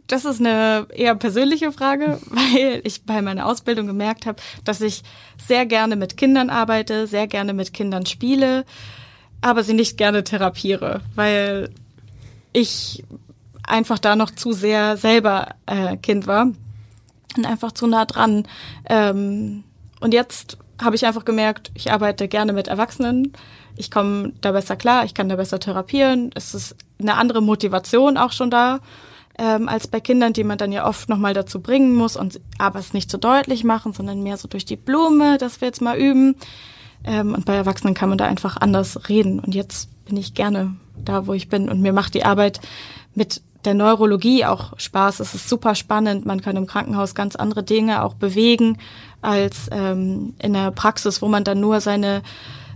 das 0.07 0.25
ist 0.25 0.39
eine 0.39 0.87
eher 0.93 1.15
persönliche 1.15 1.71
Frage, 1.71 2.19
weil 2.29 2.81
ich 2.83 3.03
bei 3.03 3.21
meiner 3.21 3.45
Ausbildung 3.45 3.87
gemerkt 3.87 4.25
habe, 4.25 4.41
dass 4.63 4.81
ich 4.81 5.03
sehr 5.45 5.65
gerne 5.65 5.95
mit 5.95 6.17
Kindern 6.17 6.49
arbeite, 6.49 7.07
sehr 7.07 7.27
gerne 7.27 7.53
mit 7.53 7.73
Kindern 7.73 8.05
spiele, 8.05 8.65
aber 9.41 9.63
sie 9.63 9.73
nicht 9.73 9.97
gerne 9.97 10.23
therapiere, 10.23 11.01
weil 11.15 11.69
ich 12.53 13.03
einfach 13.63 13.99
da 13.99 14.15
noch 14.15 14.31
zu 14.31 14.51
sehr 14.51 14.97
selber 14.97 15.55
äh, 15.65 15.97
Kind 15.97 16.27
war 16.27 16.47
und 17.35 17.45
einfach 17.45 17.71
zu 17.71 17.87
nah 17.87 18.05
dran. 18.05 18.47
Ähm, 18.87 19.63
und 19.99 20.13
jetzt 20.13 20.57
habe 20.81 20.95
ich 20.95 21.05
einfach 21.05 21.25
gemerkt, 21.25 21.71
ich 21.73 21.91
arbeite 21.91 22.27
gerne 22.27 22.53
mit 22.53 22.67
Erwachsenen. 22.67 23.33
Ich 23.77 23.91
komme 23.91 24.33
da 24.41 24.51
besser 24.51 24.75
klar, 24.75 25.05
ich 25.05 25.13
kann 25.13 25.29
da 25.29 25.35
besser 25.35 25.59
therapieren. 25.59 26.31
Es 26.35 26.53
ist 26.53 26.75
eine 26.99 27.15
andere 27.15 27.41
Motivation 27.41 28.17
auch 28.17 28.31
schon 28.31 28.49
da 28.49 28.79
ähm, 29.37 29.67
als 29.67 29.87
bei 29.87 29.99
Kindern, 29.99 30.33
die 30.33 30.43
man 30.43 30.57
dann 30.57 30.71
ja 30.71 30.87
oft 30.87 31.09
nochmal 31.09 31.33
dazu 31.33 31.61
bringen 31.61 31.95
muss 31.95 32.15
und 32.15 32.39
aber 32.57 32.79
es 32.79 32.93
nicht 32.93 33.11
so 33.11 33.17
deutlich 33.17 33.63
machen, 33.63 33.93
sondern 33.93 34.23
mehr 34.23 34.37
so 34.37 34.47
durch 34.47 34.65
die 34.65 34.77
Blume, 34.77 35.37
dass 35.37 35.61
wir 35.61 35.67
jetzt 35.67 35.81
mal 35.81 35.97
üben. 35.97 36.35
Ähm, 37.03 37.33
und 37.33 37.45
bei 37.45 37.55
Erwachsenen 37.55 37.93
kann 37.93 38.09
man 38.09 38.17
da 38.17 38.25
einfach 38.25 38.57
anders 38.57 39.09
reden. 39.09 39.39
Und 39.39 39.53
jetzt 39.53 39.89
bin 40.05 40.17
ich 40.17 40.33
gerne 40.33 40.75
da, 40.97 41.27
wo 41.27 41.33
ich 41.33 41.49
bin. 41.49 41.69
Und 41.69 41.81
mir 41.81 41.93
macht 41.93 42.13
die 42.13 42.23
Arbeit 42.23 42.61
mit 43.13 43.41
der 43.65 43.73
Neurologie 43.73 44.45
auch 44.45 44.77
Spaß. 44.79 45.19
Es 45.19 45.33
ist 45.33 45.49
super 45.49 45.75
spannend. 45.75 46.25
Man 46.25 46.41
kann 46.41 46.55
im 46.55 46.67
Krankenhaus 46.67 47.15
ganz 47.15 47.35
andere 47.35 47.63
Dinge 47.63 48.03
auch 48.03 48.13
bewegen 48.13 48.77
als 49.25 49.69
ähm, 49.71 50.33
in 50.39 50.53
der 50.53 50.71
Praxis, 50.71 51.21
wo 51.21 51.27
man 51.27 51.43
dann 51.43 51.59
nur 51.59 51.81
seine 51.81 52.21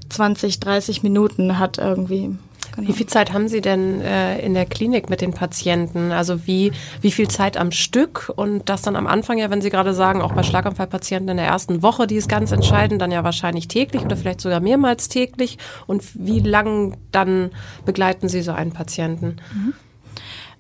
20, 0.10 0.60
30 0.60 1.04
Minuten 1.04 1.60
hat 1.60 1.78
irgendwie. 1.78 2.36
Genau. 2.76 2.88
Wie 2.88 2.94
viel 2.94 3.08
Zeit 3.08 3.34
haben 3.34 3.48
Sie 3.48 3.62
denn 3.62 4.02
äh, 4.02 4.40
in 4.40 4.54
der 4.54 4.66
Klinik 4.66 5.10
mit 5.10 5.22
den 5.22 5.34
Patienten? 5.34 6.12
Also 6.12 6.46
wie, 6.46 6.72
wie 7.02 7.12
viel 7.12 7.28
Zeit 7.28 7.58
am 7.58 7.72
Stück? 7.72 8.32
Und 8.36 8.70
das 8.70 8.82
dann 8.82 8.96
am 8.96 9.08
Anfang 9.08 9.38
ja, 9.38 9.50
wenn 9.50 9.62
Sie 9.62 9.70
gerade 9.70 9.94
sagen, 9.94 10.22
auch 10.22 10.34
bei 10.34 10.44
Schlaganfallpatienten 10.44 11.30
in 11.30 11.38
der 11.38 11.48
ersten 11.48 11.82
Woche, 11.82 12.06
die 12.06 12.16
ist 12.16 12.30
ganz 12.30 12.52
entscheidend, 12.52 13.02
dann 13.02 13.12
ja 13.12 13.24
wahrscheinlich 13.24 13.68
täglich 13.68 14.04
oder 14.04 14.16
vielleicht 14.16 14.42
sogar 14.42 14.60
mehrmals 14.60 15.10
täglich. 15.10 15.58
Und 15.88 16.04
wie 16.14 16.40
lang 16.40 16.98
dann 17.12 17.52
begleiten 17.86 18.30
Sie 18.30 18.42
so 18.42 18.52
einen 18.52 18.72
Patienten? 18.72 19.38
Mhm. 19.54 19.74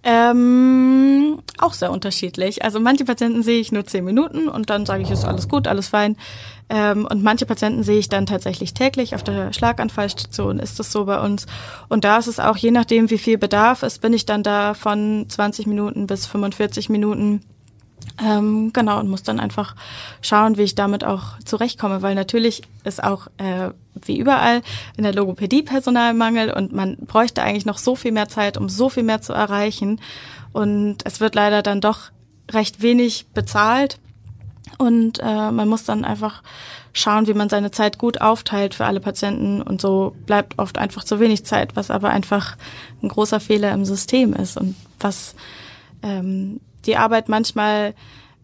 Ähm, 0.03 1.39
auch 1.58 1.74
sehr 1.74 1.91
unterschiedlich. 1.91 2.63
Also 2.63 2.79
manche 2.79 3.03
Patienten 3.03 3.44
sehe 3.44 3.60
ich 3.60 3.72
nur 3.72 3.86
zehn 3.86 4.06
Minuten 4.06 4.48
und 4.48 4.70
dann 4.70 4.86
sage 4.86 5.03
ich, 5.03 5.12
ist 5.12 5.25
alles 5.25 5.50
gut, 5.50 5.68
alles 5.68 5.89
fein. 5.89 6.15
Ähm, 6.70 7.06
und 7.10 7.24
manche 7.24 7.46
Patienten 7.46 7.84
sehe 7.84 8.00
ich 8.00 8.10
dann 8.10 8.25
tatsächlich 8.25 8.74
täglich. 8.74 9.15
Auf 9.15 9.24
der 9.24 9.51
Schlaganfallstation 9.51 10.60
ist 10.60 10.79
das 10.79 10.91
so 10.91 11.06
bei 11.06 11.20
uns. 11.20 11.48
Und 11.89 12.06
da 12.06 12.18
ist 12.18 12.27
es 12.27 12.39
auch, 12.39 12.56
je 12.56 12.72
nachdem, 12.72 13.10
wie 13.10 13.18
viel 13.18 13.38
Bedarf 13.38 13.84
ist, 13.84 14.00
bin 14.01 14.13
ich 14.13 14.25
dann 14.25 14.44
da 14.44 14.74
von 14.74 15.25
20 15.27 15.68
Minuten 15.68 16.08
bis 16.08 16.25
45 16.27 16.89
Minuten 16.89 17.41
ähm, 18.22 18.72
genau, 18.74 19.00
und 19.00 19.10
muss 19.10 19.24
dann 19.24 19.39
einfach 19.39 19.75
schauen, 20.22 20.58
wie 20.58 20.63
ich 20.63 20.75
damit 20.75 21.03
auch 21.03 21.39
zurechtkomme, 21.46 22.01
weil 22.01 22.15
natürlich 22.15 22.63
ist 22.84 23.03
auch 23.03 23.27
äh, 23.38 23.70
wie 24.06 24.18
überall 24.18 24.62
in 24.98 25.03
der 25.03 25.13
Logopädie 25.13 25.63
Personalmangel 25.63 26.51
und 26.51 26.74
man 26.74 26.98
bräuchte 26.98 27.41
eigentlich 27.44 27.65
noch 27.65 27.77
so 27.77 27.96
viel 27.96 28.12
mehr 28.12 28.27
Zeit, 28.27 28.58
um 28.58 28.70
so 28.70 28.89
viel 28.89 29.03
mehr 29.03 29.22
zu 29.22 29.34
erreichen. 29.34 30.01
Und 30.51 30.98
es 31.06 31.20
wird 31.20 31.36
leider 31.36 31.62
dann 31.62 31.82
doch 31.82 32.12
recht 32.51 32.82
wenig 32.82 33.27
bezahlt. 33.34 34.00
Und 34.77 35.20
äh, 35.20 35.51
man 35.51 35.68
muss 35.68 35.84
dann 35.84 36.06
einfach 36.06 36.41
schauen, 36.94 37.27
wie 37.27 37.34
man 37.34 37.50
seine 37.50 37.72
Zeit 37.72 37.98
gut 37.98 38.22
aufteilt 38.22 38.74
für 38.74 38.86
alle 38.86 39.00
Patienten. 39.00 39.62
Und 39.62 39.82
so 39.82 40.15
bleibt 40.25 40.58
oft 40.58 40.77
einfach 40.77 41.03
zu 41.03 41.20
wenig 41.20 41.46
Zeit, 41.46 41.75
was 41.75 41.91
aber 41.91 42.10
einfach 42.10 42.58
ein 43.01 43.10
großer 43.10 43.39
Fehler 43.39 43.72
im 43.72 43.86
System 43.86 44.34
ist 44.34 44.58
und 44.58 44.75
was 45.00 45.36
ähm, 46.01 46.60
die 46.86 46.98
Arbeit 46.98 47.29
manchmal 47.29 47.93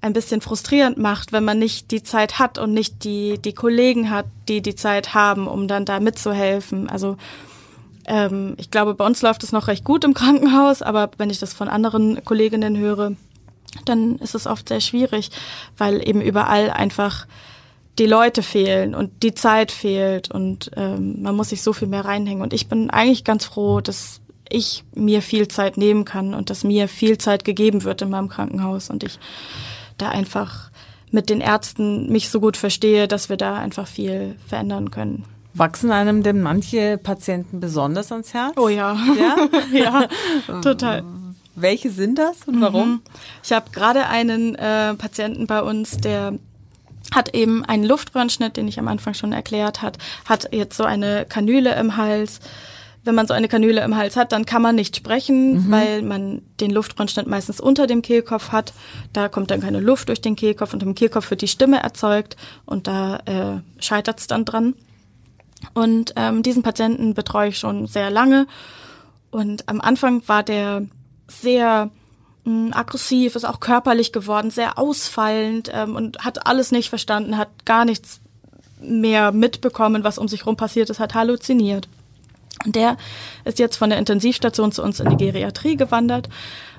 ein 0.01 0.13
bisschen 0.13 0.41
frustrierend 0.41 0.97
macht, 0.97 1.31
wenn 1.31 1.43
man 1.43 1.57
nicht 1.57 1.91
die 1.91 2.03
Zeit 2.03 2.37
hat 2.37 2.57
und 2.57 2.73
nicht 2.73 3.03
die, 3.03 3.39
die 3.39 3.53
Kollegen 3.53 4.11
hat, 4.11 4.27
die 4.47 4.61
die 4.61 4.75
Zeit 4.75 5.13
haben, 5.13 5.47
um 5.47 5.67
dann 5.67 5.85
da 5.85 5.99
mitzuhelfen. 5.99 6.89
Also 6.89 7.17
ähm, 8.05 8.53
ich 8.57 8.69
glaube, 8.69 8.93
bei 8.93 9.05
uns 9.05 9.21
läuft 9.21 9.43
es 9.43 9.51
noch 9.51 9.67
recht 9.67 9.83
gut 9.83 10.03
im 10.03 10.13
Krankenhaus, 10.13 10.81
aber 10.81 11.09
wenn 11.17 11.31
ich 11.31 11.39
das 11.39 11.53
von 11.53 11.67
anderen 11.67 12.23
Kolleginnen 12.23 12.77
höre, 12.77 13.13
dann 13.85 14.17
ist 14.17 14.35
es 14.35 14.47
oft 14.47 14.69
sehr 14.69 14.79
schwierig, 14.79 15.31
weil 15.77 16.07
eben 16.07 16.21
überall 16.21 16.69
einfach 16.69 17.25
die 17.97 18.05
Leute 18.05 18.43
fehlen 18.43 18.93
und 18.93 19.23
die 19.23 19.33
Zeit 19.33 19.71
fehlt 19.71 20.29
und 20.29 20.71
ähm, 20.75 21.21
man 21.21 21.35
muss 21.35 21.49
sich 21.49 21.61
so 21.61 21.73
viel 21.73 21.87
mehr 21.87 22.05
reinhängen. 22.05 22.43
Und 22.43 22.53
ich 22.53 22.67
bin 22.67 22.89
eigentlich 22.89 23.23
ganz 23.23 23.45
froh, 23.45 23.81
dass 23.81 24.21
ich 24.49 24.83
mir 24.93 25.21
viel 25.21 25.47
Zeit 25.47 25.77
nehmen 25.77 26.05
kann 26.05 26.33
und 26.33 26.49
dass 26.49 26.63
mir 26.63 26.87
viel 26.87 27.17
Zeit 27.17 27.45
gegeben 27.45 27.83
wird 27.83 28.01
in 28.01 28.09
meinem 28.09 28.29
Krankenhaus 28.29 28.89
und 28.89 29.03
ich 29.03 29.19
da 29.97 30.09
einfach 30.09 30.69
mit 31.11 31.29
den 31.29 31.41
Ärzten 31.41 32.11
mich 32.11 32.29
so 32.29 32.39
gut 32.39 32.57
verstehe, 32.57 33.07
dass 33.07 33.29
wir 33.29 33.37
da 33.37 33.57
einfach 33.57 33.87
viel 33.87 34.35
verändern 34.47 34.91
können. 34.91 35.23
Wachsen 35.53 35.91
einem 35.91 36.21
denn 36.21 36.41
manche 36.41 36.97
Patienten 36.97 37.61
besonders 37.61 38.11
ans 38.11 38.33
Herz? 38.33 38.53
Oh 38.57 38.67
ja. 38.67 38.97
Ja, 39.17 39.47
ja 39.71 40.07
total. 40.61 41.03
Welche 41.55 41.89
sind 41.89 42.19
das 42.19 42.43
und 42.45 42.59
warum? 42.59 42.89
Mhm. 42.89 43.01
Ich 43.41 43.53
habe 43.53 43.71
gerade 43.71 44.07
einen 44.07 44.55
äh, 44.55 44.93
Patienten 44.95 45.47
bei 45.47 45.61
uns, 45.61 45.95
der 45.97 46.33
hat 47.13 47.33
eben 47.33 47.63
einen 47.63 47.85
Luftröhrenschnitt, 47.85 48.57
den 48.57 48.67
ich 48.67 48.77
am 48.77 48.89
Anfang 48.89 49.13
schon 49.13 49.31
erklärt 49.31 49.81
hat, 49.81 49.97
hat 50.25 50.49
jetzt 50.51 50.75
so 50.75 50.83
eine 50.83 51.25
Kanüle 51.25 51.75
im 51.75 51.95
Hals, 51.95 52.41
wenn 53.05 53.15
man 53.15 53.27
so 53.27 53.33
eine 53.33 53.47
Kanüle 53.47 53.83
im 53.83 53.95
Hals 53.95 54.15
hat, 54.15 54.31
dann 54.31 54.45
kann 54.45 54.61
man 54.61 54.75
nicht 54.75 54.95
sprechen, 54.95 55.67
mhm. 55.67 55.71
weil 55.71 56.01
man 56.01 56.41
den 56.59 56.71
Luftröhrenschnitt 56.71 57.27
meistens 57.27 57.61
unter 57.61 57.87
dem 57.87 58.01
Kehlkopf 58.01 58.51
hat. 58.51 58.73
Da 59.13 59.29
kommt 59.29 59.51
dann 59.51 59.61
keine 59.61 59.79
Luft 59.79 60.09
durch 60.09 60.21
den 60.21 60.35
Kehlkopf 60.35 60.73
und 60.73 60.83
im 60.83 60.95
Kehlkopf 60.95 61.29
wird 61.29 61.41
die 61.41 61.47
Stimme 61.47 61.81
erzeugt 61.81 62.35
und 62.65 62.87
da 62.87 63.17
äh, 63.25 63.61
scheitert 63.81 64.19
es 64.19 64.27
dann 64.27 64.43
dran. 64.43 64.73
Und 65.73 66.13
ähm, 66.15 66.43
diesen 66.43 66.63
Patienten 66.63 67.13
betreue 67.13 67.49
ich 67.49 67.57
schon 67.57 67.87
sehr 67.87 68.09
lange. 68.09 68.47
Und 69.31 69.67
am 69.69 69.81
Anfang 69.81 70.27
war 70.27 70.43
der 70.43 70.85
sehr 71.27 71.91
mh, 72.43 72.51
hm, 72.51 72.73
aggressiv, 72.73 73.35
ist 73.35 73.45
auch 73.45 73.59
körperlich 73.59 74.11
geworden, 74.11 74.49
sehr 74.49 74.77
ausfallend 74.77 75.69
ähm, 75.73 75.95
und 75.95 76.19
hat 76.25 76.47
alles 76.47 76.71
nicht 76.71 76.89
verstanden, 76.89 77.37
hat 77.37 77.65
gar 77.65 77.85
nichts 77.85 78.19
mehr 78.81 79.31
mitbekommen, 79.31 80.03
was 80.03 80.17
um 80.17 80.27
sich 80.27 80.45
rum 80.45 80.57
passiert 80.57 80.89
ist, 80.89 80.99
hat 80.99 81.13
halluziniert. 81.13 81.87
Und 82.65 82.75
der 82.75 82.97
ist 83.43 83.59
jetzt 83.59 83.77
von 83.77 83.89
der 83.89 83.99
Intensivstation 83.99 84.71
zu 84.71 84.83
uns 84.83 84.99
in 84.99 85.09
die 85.09 85.25
Geriatrie 85.25 85.75
gewandert. 85.75 86.29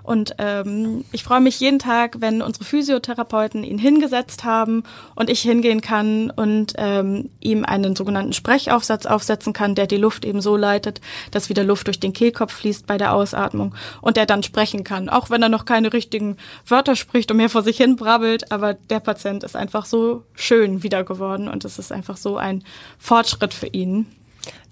Und 0.07 0.37
ähm, 0.39 1.05
ich 1.11 1.25
freue 1.25 1.41
mich 1.41 1.59
jeden 1.59 1.81
Tag, 1.81 2.21
wenn 2.21 2.41
unsere 2.41 2.65
Physiotherapeuten 2.65 3.65
ihn 3.65 3.77
hingesetzt 3.77 4.45
haben 4.45 4.85
und 5.17 5.29
ich 5.29 5.41
hingehen 5.41 5.81
kann 5.81 6.31
und 6.31 6.75
ähm, 6.77 7.29
ihm 7.41 7.65
einen 7.65 7.97
sogenannten 7.97 8.33
Sprechaufsatz 8.33 9.07
aufsetzen 9.07 9.53
kann, 9.53 9.75
der 9.75 9.89
die 9.89 9.97
Luft 9.97 10.25
eben 10.25 10.41
so 10.41 10.57
leitet, 10.57 11.01
dass 11.33 11.49
wieder 11.49 11.65
Luft 11.65 11.89
durch 11.89 11.99
den 11.99 12.13
Kehlkopf 12.13 12.53
fließt 12.53 12.87
bei 12.87 12.99
der 12.99 13.13
Ausatmung 13.15 13.75
und 14.01 14.17
der 14.17 14.27
dann 14.27 14.45
sprechen 14.45 14.85
kann, 14.85 15.09
auch 15.09 15.29
wenn 15.29 15.43
er 15.43 15.49
noch 15.49 15.65
keine 15.65 15.93
richtigen 15.93 16.37
Wörter 16.69 16.95
spricht 16.95 17.33
und 17.33 17.39
mehr 17.39 17.51
vor 17.51 17.65
sich 17.65 17.77
hin 17.77 17.97
brabbelt, 17.97 18.53
aber 18.53 18.75
der 18.75 19.01
Patient 19.01 19.43
ist 19.43 19.57
einfach 19.57 19.87
so 19.87 20.23
schön 20.37 20.85
wieder 20.85 21.03
geworden 21.03 21.49
und 21.49 21.65
es 21.65 21.81
ist 21.81 21.91
einfach 21.91 22.17
so 22.17 22.37
ein 22.37 22.63
Fortschritt 22.97 23.55
für 23.55 23.67
ihn. 23.67 24.07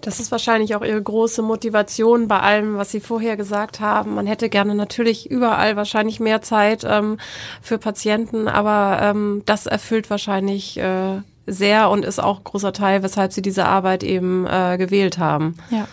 Das 0.01 0.19
ist 0.19 0.31
wahrscheinlich 0.31 0.75
auch 0.75 0.83
Ihre 0.83 1.01
große 1.01 1.41
Motivation 1.41 2.27
bei 2.27 2.39
allem, 2.39 2.77
was 2.77 2.91
Sie 2.91 2.99
vorher 2.99 3.37
gesagt 3.37 3.79
haben. 3.79 4.15
Man 4.15 4.27
hätte 4.27 4.49
gerne 4.49 4.75
natürlich 4.75 5.29
überall 5.29 5.75
wahrscheinlich 5.75 6.19
mehr 6.19 6.41
Zeit 6.41 6.83
ähm, 6.87 7.17
für 7.61 7.77
Patienten, 7.77 8.47
aber 8.47 8.99
ähm, 9.01 9.41
das 9.45 9.65
erfüllt 9.65 10.09
wahrscheinlich 10.09 10.77
äh, 10.77 11.21
sehr 11.47 11.89
und 11.89 12.05
ist 12.05 12.19
auch 12.19 12.43
großer 12.43 12.73
Teil, 12.73 13.03
weshalb 13.03 13.33
Sie 13.33 13.41
diese 13.41 13.65
Arbeit 13.65 14.03
eben 14.03 14.45
äh, 14.45 14.77
gewählt 14.77 15.17
haben. 15.17 15.57
Ja. 15.69 15.87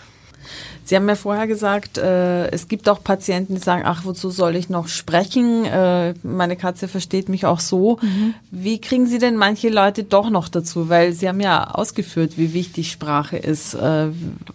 Sie 0.85 0.97
haben 0.97 1.09
ja 1.09 1.15
vorher 1.15 1.47
gesagt, 1.47 1.97
äh, 1.99 2.49
es 2.51 2.67
gibt 2.67 2.89
auch 2.89 3.03
Patienten, 3.03 3.55
die 3.55 3.61
sagen, 3.61 3.83
ach, 3.85 4.05
wozu 4.05 4.31
soll 4.31 4.57
ich 4.57 4.69
noch 4.69 4.89
sprechen? 4.89 5.65
Äh, 5.65 6.15
meine 6.23 6.57
Katze 6.57 6.89
versteht 6.89 7.29
mich 7.29 7.47
auch 7.47 7.61
so. 7.61 7.99
Mhm. 8.03 8.35
Wie 8.51 8.81
kriegen 8.81 9.07
Sie 9.07 9.19
denn 9.19 9.37
manche 9.37 9.69
Leute 9.69 10.03
doch 10.03 10.29
noch 10.29 10.49
dazu? 10.49 10.89
Weil 10.89 11.13
Sie 11.13 11.29
haben 11.29 11.41
ja 11.41 11.71
ausgeführt, 11.71 12.33
wie 12.37 12.53
wichtig 12.53 12.91
Sprache 12.91 13.37
ist. 13.37 13.75
Äh, 13.75 14.09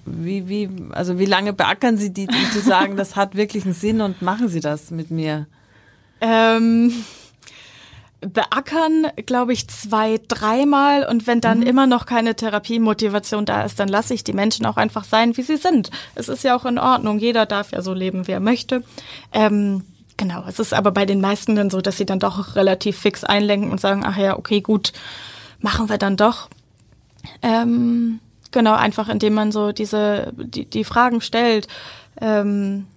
wie, 0.06 0.50
wie, 0.50 0.70
also 0.92 1.18
wie 1.18 1.26
lange 1.26 1.54
beackern 1.54 1.98
Sie 1.98 2.12
die, 2.12 2.28
um 2.28 2.52
zu 2.52 2.60
sagen, 2.60 2.98
das 2.98 3.16
hat 3.16 3.36
wirklich 3.36 3.64
einen 3.64 3.74
Sinn 3.74 4.02
und 4.02 4.22
machen 4.22 4.50
Sie 4.50 4.60
das 4.60 4.92
mit 4.92 5.12
mir? 5.12 5.48
Ähm 6.20 6.92
beackern, 8.22 9.08
glaube 9.26 9.54
ich, 9.54 9.68
zwei, 9.68 10.20
dreimal 10.28 11.06
und 11.06 11.28
wenn 11.28 11.40
dann 11.40 11.60
mhm. 11.60 11.68
immer 11.68 11.88
noch 11.88 12.06
keine 12.06 12.36
Therapiemotivation 12.36 13.46
da 13.46 13.64
ist, 13.64 13.80
dann 13.80 13.88
lasse 13.88 14.14
ich 14.14 14.24
die 14.24 14.34
Menschen 14.34 14.66
auch 14.66 14.78
einfach 14.78 15.04
sein, 15.04 15.38
wie 15.38 15.44
sie 15.44 15.58
sind. 15.58 15.92
Es 16.16 16.28
ist 16.28 16.44
ja 16.44 16.56
auch 16.56 16.66
in 16.66 16.80
Ordnung. 16.80 17.20
Jeder 17.20 17.46
darf 17.46 17.72
ja 17.72 17.82
so 17.82 17.94
leben, 17.94 18.28
wie 18.28 18.32
er 18.32 18.40
möchte. 18.40 18.84
Ähm, 19.34 19.84
genau. 20.18 20.44
Es 20.48 20.60
ist 20.60 20.74
aber 20.74 20.92
bei 20.92 21.06
den 21.06 21.22
meisten 21.22 21.56
dann 21.56 21.70
so, 21.70 21.82
dass 21.82 21.98
sie 21.98 22.06
dann 22.06 22.20
doch 22.20 22.56
relativ 22.56 22.98
fix 22.98 23.24
einlenken 23.24 23.72
und 23.72 23.80
sagen, 23.80 24.04
ach 24.06 24.18
ja, 24.18 24.38
okay, 24.38 24.62
gut, 24.62 24.94
machen 25.60 25.90
wir 25.90 25.98
dann 26.00 26.18
doch. 26.18 26.50
Ähm, 27.44 28.20
genau, 28.52 28.74
einfach 28.74 29.10
indem 29.10 29.36
man 29.36 29.52
so 29.52 29.72
diese, 29.72 30.34
die, 30.36 30.66
die 30.66 30.84
Fragen 30.84 31.22
stellt. 31.22 31.68
Ähm, 32.20 32.88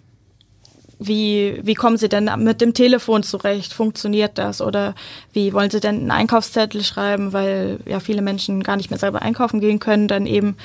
wie, 1.03 1.59
wie 1.63 1.75
kommen 1.75 1.97
Sie 1.97 2.11
denn 2.11 2.31
mit 2.39 2.61
dem 2.61 2.75
Telefon 2.75 3.23
zurecht? 3.23 3.73
Funktioniert 3.73 4.37
das? 4.37 4.61
Oder 4.61 4.95
wie 5.33 5.55
wollen 5.55 5.71
Sie 5.71 5.81
denn 5.81 5.97
einen 5.97 6.11
Einkaufszettel 6.11 6.85
schreiben, 6.85 7.33
weil 7.33 7.81
ja 7.87 8.01
viele 8.01 8.21
Menschen 8.21 8.63
gar 8.63 8.77
nicht 8.77 8.91
mehr 8.91 8.99
selber 8.99 9.23
einkaufen 9.23 9.61
gehen 9.61 9.79
können? 9.79 10.09
Dann 10.09 10.27
eben, 10.27 10.57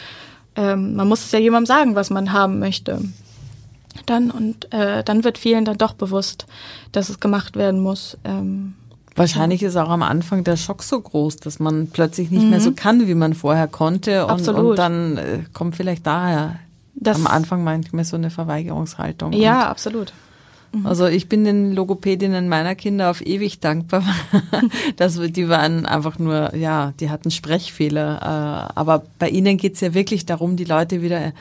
ähm, 0.58 0.96
man 0.96 1.08
muss 1.08 1.24
es 1.24 1.32
ja 1.32 1.40
jemandem 1.40 1.68
sagen, 1.68 1.96
was 1.96 2.10
man 2.10 2.34
haben 2.34 2.60
möchte. 2.60 3.00
Dann 4.06 4.30
und 4.30 4.74
äh, 4.74 5.06
dann 5.06 5.24
wird 5.24 5.38
vielen 5.38 5.64
dann 5.64 5.78
doch 5.78 5.94
bewusst, 5.94 6.48
dass 6.92 7.08
es 7.08 7.22
gemacht 7.22 7.56
werden 7.56 7.80
muss. 7.80 8.18
Ähm, 8.26 8.76
Wahrscheinlich 9.16 9.64
ist 9.64 9.78
auch 9.78 9.90
am 9.90 10.04
Anfang 10.04 10.44
der 10.44 10.58
Schock 10.58 10.84
so 10.84 11.00
groß, 11.00 11.38
dass 11.38 11.60
man 11.60 11.88
plötzlich 11.88 12.30
nicht 12.30 12.44
mhm. 12.44 12.50
mehr 12.50 12.60
so 12.60 12.72
mhm. 12.72 12.76
kann, 12.76 13.08
wie 13.08 13.16
man 13.16 13.34
vorher 13.34 13.70
konnte. 13.70 14.26
Und, 14.26 14.32
Absolut. 14.32 14.72
und 14.72 14.76
dann 14.78 15.18
äh, 15.18 15.40
kommt 15.54 15.78
vielleicht 15.78 16.06
daher 16.06 16.60
das 16.96 17.18
am 17.18 17.28
Anfang 17.28 17.64
manchmal 17.64 18.06
so 18.06 18.16
eine 18.16 18.30
Verweigerungshaltung. 18.30 19.34
Ja, 19.34 19.64
und 19.64 19.68
absolut. 19.68 20.14
Mhm. 20.72 20.86
Also 20.86 21.08
ich 21.08 21.30
bin 21.30 21.46
den 21.46 21.74
Logopädinnen 21.74 22.50
meiner 22.50 22.76
Kinder 22.76 23.10
auf 23.10 23.26
ewig 23.26 23.60
dankbar. 23.60 24.04
dass 24.98 25.20
die 25.20 25.50
waren 25.50 25.86
einfach 25.86 26.20
nur, 26.20 26.56
ja, 26.56 26.94
die 27.00 27.10
hatten 27.10 27.32
Sprechfehler. 27.32 28.72
Äh, 28.74 28.80
aber 28.80 29.04
bei 29.20 29.30
ihnen 29.30 29.58
geht's 29.58 29.82
ja 29.82 29.94
wirklich 29.94 30.26
darum, 30.26 30.56
die 30.56 30.66
Leute 30.66 31.02
wieder 31.02 31.34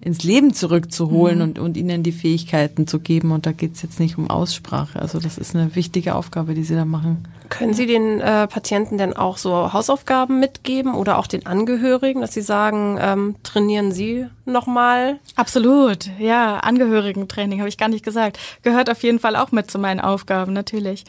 ins 0.00 0.22
Leben 0.22 0.52
zurückzuholen 0.52 1.36
mhm. 1.36 1.42
und, 1.42 1.58
und 1.58 1.76
ihnen 1.76 2.02
die 2.02 2.12
Fähigkeiten 2.12 2.86
zu 2.86 3.00
geben. 3.00 3.32
Und 3.32 3.46
da 3.46 3.52
geht's 3.52 3.82
jetzt 3.82 4.00
nicht 4.00 4.18
um 4.18 4.28
Aussprache. 4.28 5.00
Also 5.00 5.18
das 5.18 5.38
ist 5.38 5.54
eine 5.54 5.74
wichtige 5.74 6.14
Aufgabe, 6.14 6.54
die 6.54 6.64
sie 6.64 6.74
da 6.74 6.84
machen. 6.84 7.26
Können 7.50 7.74
Sie 7.74 7.86
den 7.86 8.20
äh, 8.20 8.46
Patienten 8.48 8.98
denn 8.98 9.14
auch 9.14 9.36
so 9.36 9.72
Hausaufgaben 9.72 10.40
mitgeben 10.40 10.94
oder 10.94 11.18
auch 11.18 11.26
den 11.26 11.46
Angehörigen, 11.46 12.22
dass 12.22 12.32
Sie 12.32 12.40
sagen, 12.40 12.98
ähm, 13.00 13.36
trainieren 13.42 13.92
Sie 13.92 14.26
nochmal? 14.46 15.20
Absolut, 15.36 16.10
ja, 16.18 16.56
Angehörigentraining 16.56 17.60
habe 17.60 17.68
ich 17.68 17.78
gar 17.78 17.88
nicht 17.88 18.04
gesagt. 18.04 18.38
Gehört 18.62 18.90
auf 18.90 19.02
jeden 19.02 19.18
Fall 19.18 19.36
auch 19.36 19.52
mit 19.52 19.70
zu 19.70 19.78
meinen 19.78 20.00
Aufgaben, 20.00 20.52
natürlich. 20.52 21.04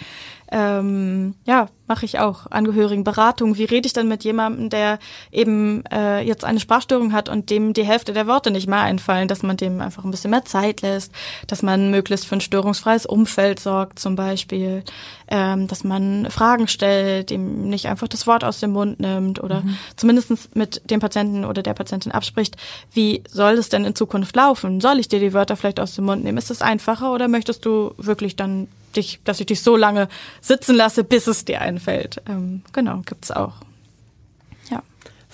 Ähm, 0.51 1.35
ja, 1.45 1.67
mache 1.87 2.05
ich 2.05 2.19
auch 2.19 2.47
Angehörigenberatung. 2.49 3.57
Wie 3.57 3.63
rede 3.63 3.87
ich 3.87 3.93
dann 3.93 4.07
mit 4.07 4.23
jemandem, 4.23 4.69
der 4.69 4.99
eben 5.31 5.83
äh, 5.91 6.21
jetzt 6.21 6.45
eine 6.45 6.59
Sprachstörung 6.59 7.13
hat 7.13 7.29
und 7.29 7.49
dem 7.49 7.73
die 7.73 7.85
Hälfte 7.85 8.13
der 8.13 8.27
Worte 8.27 8.51
nicht 8.51 8.67
mehr 8.67 8.81
einfallen, 8.81 9.27
dass 9.27 9.43
man 9.43 9.57
dem 9.57 9.81
einfach 9.81 10.03
ein 10.03 10.11
bisschen 10.11 10.31
mehr 10.31 10.45
Zeit 10.45 10.81
lässt, 10.81 11.11
dass 11.47 11.61
man 11.61 11.91
möglichst 11.91 12.27
für 12.27 12.35
ein 12.35 12.41
störungsfreies 12.41 13.05
Umfeld 13.05 13.59
sorgt 13.59 13.99
zum 13.99 14.15
Beispiel, 14.15 14.83
ähm, 15.27 15.67
dass 15.67 15.83
man 15.83 16.29
Fragen 16.29 16.67
stellt, 16.67 17.31
ihm 17.31 17.69
nicht 17.69 17.87
einfach 17.87 18.07
das 18.07 18.27
Wort 18.27 18.43
aus 18.43 18.59
dem 18.59 18.71
Mund 18.71 18.99
nimmt 18.99 19.41
oder 19.43 19.61
mhm. 19.61 19.77
zumindest 19.95 20.55
mit 20.55 20.89
dem 20.89 20.99
Patienten 20.99 21.45
oder 21.45 21.63
der 21.63 21.73
Patientin 21.73 22.11
abspricht, 22.11 22.55
wie 22.93 23.23
soll 23.27 23.53
es 23.53 23.69
denn 23.69 23.85
in 23.85 23.95
Zukunft 23.95 24.35
laufen? 24.35 24.81
Soll 24.81 24.99
ich 24.99 25.07
dir 25.07 25.19
die 25.19 25.33
Wörter 25.33 25.55
vielleicht 25.55 25.79
aus 25.79 25.95
dem 25.95 26.05
Mund 26.05 26.23
nehmen? 26.23 26.37
Ist 26.37 26.51
es 26.51 26.61
einfacher 26.61 27.13
oder 27.13 27.27
möchtest 27.27 27.65
du 27.65 27.93
wirklich 27.97 28.35
dann 28.35 28.67
dich, 28.97 29.19
dass 29.23 29.39
ich 29.39 29.45
dich 29.45 29.61
so 29.61 29.75
lange 29.75 30.07
sitzen 30.41 30.75
lasse, 30.75 31.03
bis 31.03 31.27
es 31.27 31.45
dir 31.45 31.61
einfällt? 31.61 32.21
Ähm, 32.27 32.61
genau, 32.73 33.01
gibt's 33.05 33.31
auch. 33.31 33.55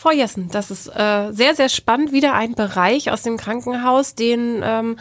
Frau 0.01 0.09
Jessen, 0.09 0.49
das 0.49 0.71
ist 0.71 0.87
äh, 0.87 1.31
sehr, 1.31 1.53
sehr 1.53 1.69
spannend. 1.69 2.11
Wieder 2.11 2.33
ein 2.33 2.55
Bereich 2.55 3.11
aus 3.11 3.21
dem 3.21 3.37
Krankenhaus, 3.37 4.15
den 4.15 4.63
ähm, 4.63 4.97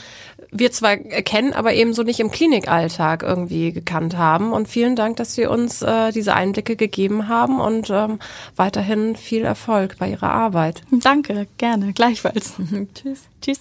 wir 0.50 0.72
zwar 0.72 0.98
kennen, 0.98 1.54
aber 1.54 1.72
eben 1.72 1.94
so 1.94 2.02
nicht 2.02 2.20
im 2.20 2.30
Klinikalltag 2.30 3.22
irgendwie 3.22 3.72
gekannt 3.72 4.18
haben. 4.18 4.52
Und 4.52 4.68
vielen 4.68 4.96
Dank, 4.96 5.16
dass 5.16 5.34
Sie 5.34 5.46
uns 5.46 5.80
äh, 5.80 6.12
diese 6.12 6.34
Einblicke 6.34 6.76
gegeben 6.76 7.28
haben 7.28 7.62
und 7.62 7.88
ähm, 7.88 8.18
weiterhin 8.56 9.16
viel 9.16 9.46
Erfolg 9.46 9.96
bei 9.98 10.10
Ihrer 10.10 10.32
Arbeit. 10.32 10.82
Danke, 10.90 11.46
gerne, 11.56 11.94
gleichfalls. 11.94 12.56
Tschüss. 12.94 13.22
Tschüss. 13.40 13.60